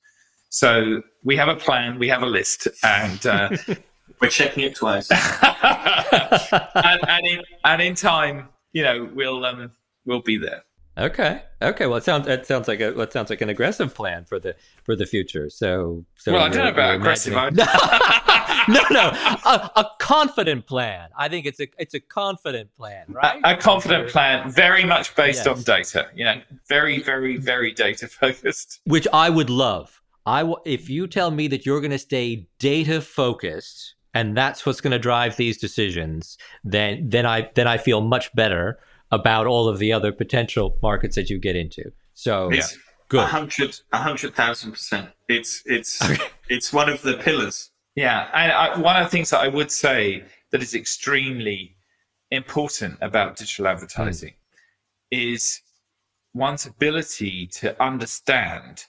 [0.49, 3.49] So we have a plan, we have a list, and uh,
[4.21, 9.71] we're checking it twice and, and in and in time, you know, we'll um
[10.05, 10.63] we'll be there.
[10.97, 11.41] Okay.
[11.61, 11.85] Okay.
[11.85, 14.55] Well, it sounds it sounds like a that sounds like an aggressive plan for the
[14.83, 15.49] for the future.
[15.49, 17.35] So, so well, I don't know about aggressive.
[17.35, 17.49] I-
[18.67, 19.09] no, no,
[19.45, 21.09] a, a confident plan.
[21.17, 23.39] I think it's a it's a confident plan, right?
[23.43, 25.47] a confident plan, very much based Yes.
[25.47, 26.07] on data.
[26.15, 28.81] You know, very, very, very data focused.
[28.85, 30.01] Which I would love.
[30.25, 34.65] I w- if you tell me that you're going to stay data focused and that's
[34.65, 38.79] what's going to drive these decisions, then then I then I feel much better
[39.11, 41.91] about all of the other potential markets that you get into.
[42.13, 42.77] So it's a
[43.09, 43.27] good.
[43.27, 46.23] hundred a hundred thousand percent it's it's Okay.
[46.49, 49.71] it's one of the pillars Yeah, and I, one of the things that I would
[49.71, 51.75] say that is extremely
[52.31, 53.71] important about digital hmm.
[53.71, 54.33] advertising
[55.11, 55.61] is
[56.33, 58.85] one's ability to understand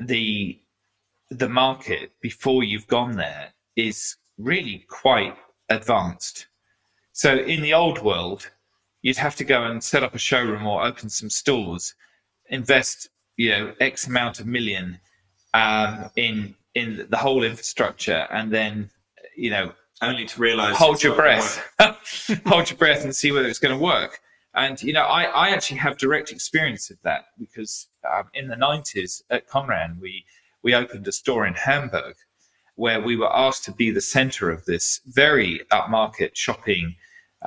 [0.00, 0.60] the
[1.30, 5.36] the market before you've gone there is really quite
[5.68, 6.46] advanced.
[7.12, 8.50] So in the old world,
[9.06, 11.94] you'd have to go and set up a showroom or open some stores,
[12.46, 14.98] invest you know X amount of million
[15.54, 18.90] um, in in the whole infrastructure, and then
[19.36, 21.64] you know only to realize hold your breath,
[22.46, 24.18] hold your breath, and see whether it's going to work.
[24.56, 28.56] And you know, I, I actually have direct experience of that because um, in the
[28.56, 30.24] '90s at Conran, we
[30.64, 32.16] we opened a store in Hamburg
[32.74, 36.96] where we were asked to be the center of this very upmarket shopping,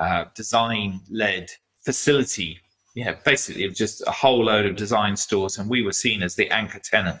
[0.00, 1.50] uh, design led
[1.84, 2.58] facility.
[2.94, 6.22] Yeah, basically, it was just a whole load of design stores, and we were seen
[6.22, 7.20] as the anchor tenant.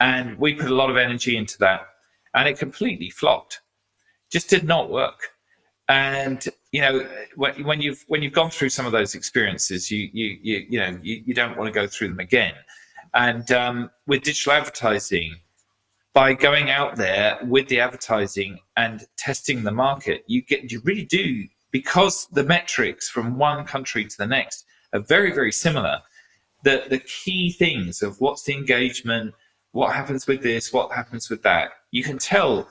[0.00, 1.82] And we put a lot of energy into that,
[2.34, 3.60] and it completely flopped.
[4.30, 5.30] Just did not work.
[5.88, 10.38] And you know, when, you've when you've gone through some of those experiences, you you
[10.40, 12.54] you you know you, you don't want to go through them again.
[13.14, 15.34] And um, with digital advertising,
[16.12, 21.04] by going out there with the advertising and testing the market, you get you really
[21.04, 26.00] do because the metrics from one country to the next are very very similar.
[26.64, 29.34] The the key things of what's the engagement,
[29.72, 32.68] what happens with this, what happens with that, you can tell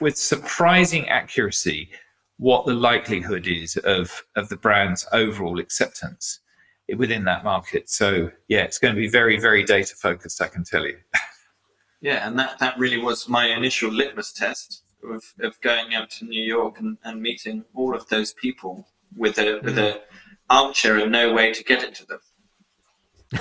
[0.00, 1.90] with surprising accuracy
[2.38, 6.40] what the likelihood is of of the brand's overall acceptance
[6.96, 7.88] within that market.
[7.88, 10.42] So yeah, it's going to be very very data focused.
[10.42, 10.98] I can tell you.
[12.02, 16.24] Yeah, and that, that really was my initial litmus test of, of going out to
[16.24, 18.86] New York and, and meeting all of those people
[19.16, 19.98] with a with mm-hmm.
[19.98, 20.00] a
[20.50, 22.20] armchair and no way to get into them.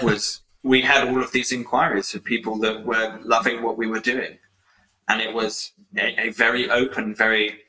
[0.02, 4.00] Was we had all of these inquiries of people that were loving what we were
[4.00, 4.38] doing,
[5.08, 7.60] and it was a, a very open, very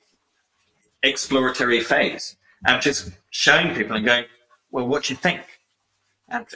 [1.02, 2.36] exploratory phase
[2.66, 4.24] of just showing people and going,
[4.70, 5.42] "Well, what do you think?"
[6.28, 6.46] And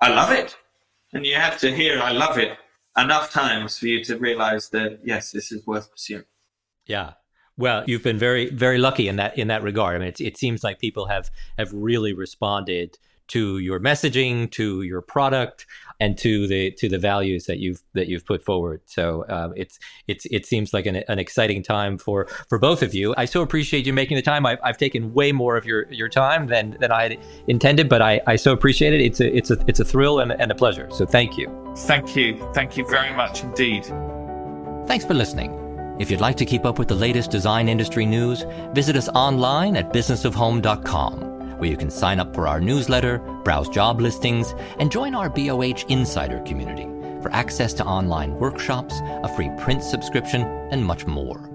[0.00, 0.56] I love it,
[1.12, 2.58] and you have to hear, "I love it,"
[2.96, 6.24] enough times for you to realize that yes, this is worth pursuing.
[6.86, 7.12] Yeah.
[7.56, 9.96] Well, you've been very, very lucky in that in that regard.
[9.96, 15.00] I mean, it seems like people have have really responded to your messaging, to your
[15.00, 15.66] product,
[16.00, 18.80] and to the to the values that you've that you've put forward.
[18.86, 19.78] So um, it's
[20.08, 23.14] it's it seems like an, an exciting time for for both of you.
[23.16, 24.44] I so appreciate you making the time.
[24.44, 28.02] I've, I've taken way more of your, your time than than I had intended, but
[28.02, 29.00] I, I so appreciate it.
[29.00, 30.88] It's a it's a it's a thrill and, and a pleasure.
[30.90, 31.48] So thank you.
[31.76, 32.50] Thank you.
[32.52, 33.84] Thank you very much indeed.
[34.86, 35.61] Thanks for listening.
[35.98, 39.76] If you'd like to keep up with the latest design industry news, visit us online
[39.76, 41.32] at businessofhome.com
[41.62, 45.84] where you can sign up for our newsletter, browse job listings, and join our BOH
[45.88, 46.88] Insider community
[47.22, 51.48] for access to online workshops, a free print subscription, and much more.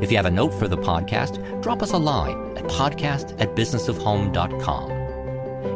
[0.00, 3.54] If you have a note for the podcast, drop us a line at podcast at
[3.54, 4.90] businessofhome.com.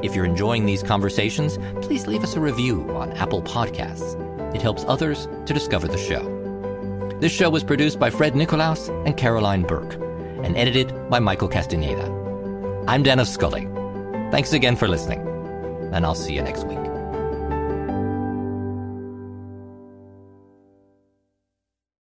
[0.02, 4.16] If you're enjoying these conversations, please leave us a review on Apple Podcasts.
[4.54, 6.39] It helps others to discover the show.
[7.20, 9.92] This show was produced by Fred Nicolaus and Caroline Burke
[10.42, 12.06] and edited by Michael Castaneda.
[12.88, 13.68] I'm Dennis Scully.
[14.30, 15.20] Thanks again for listening,
[15.92, 16.89] and I'll see you next week.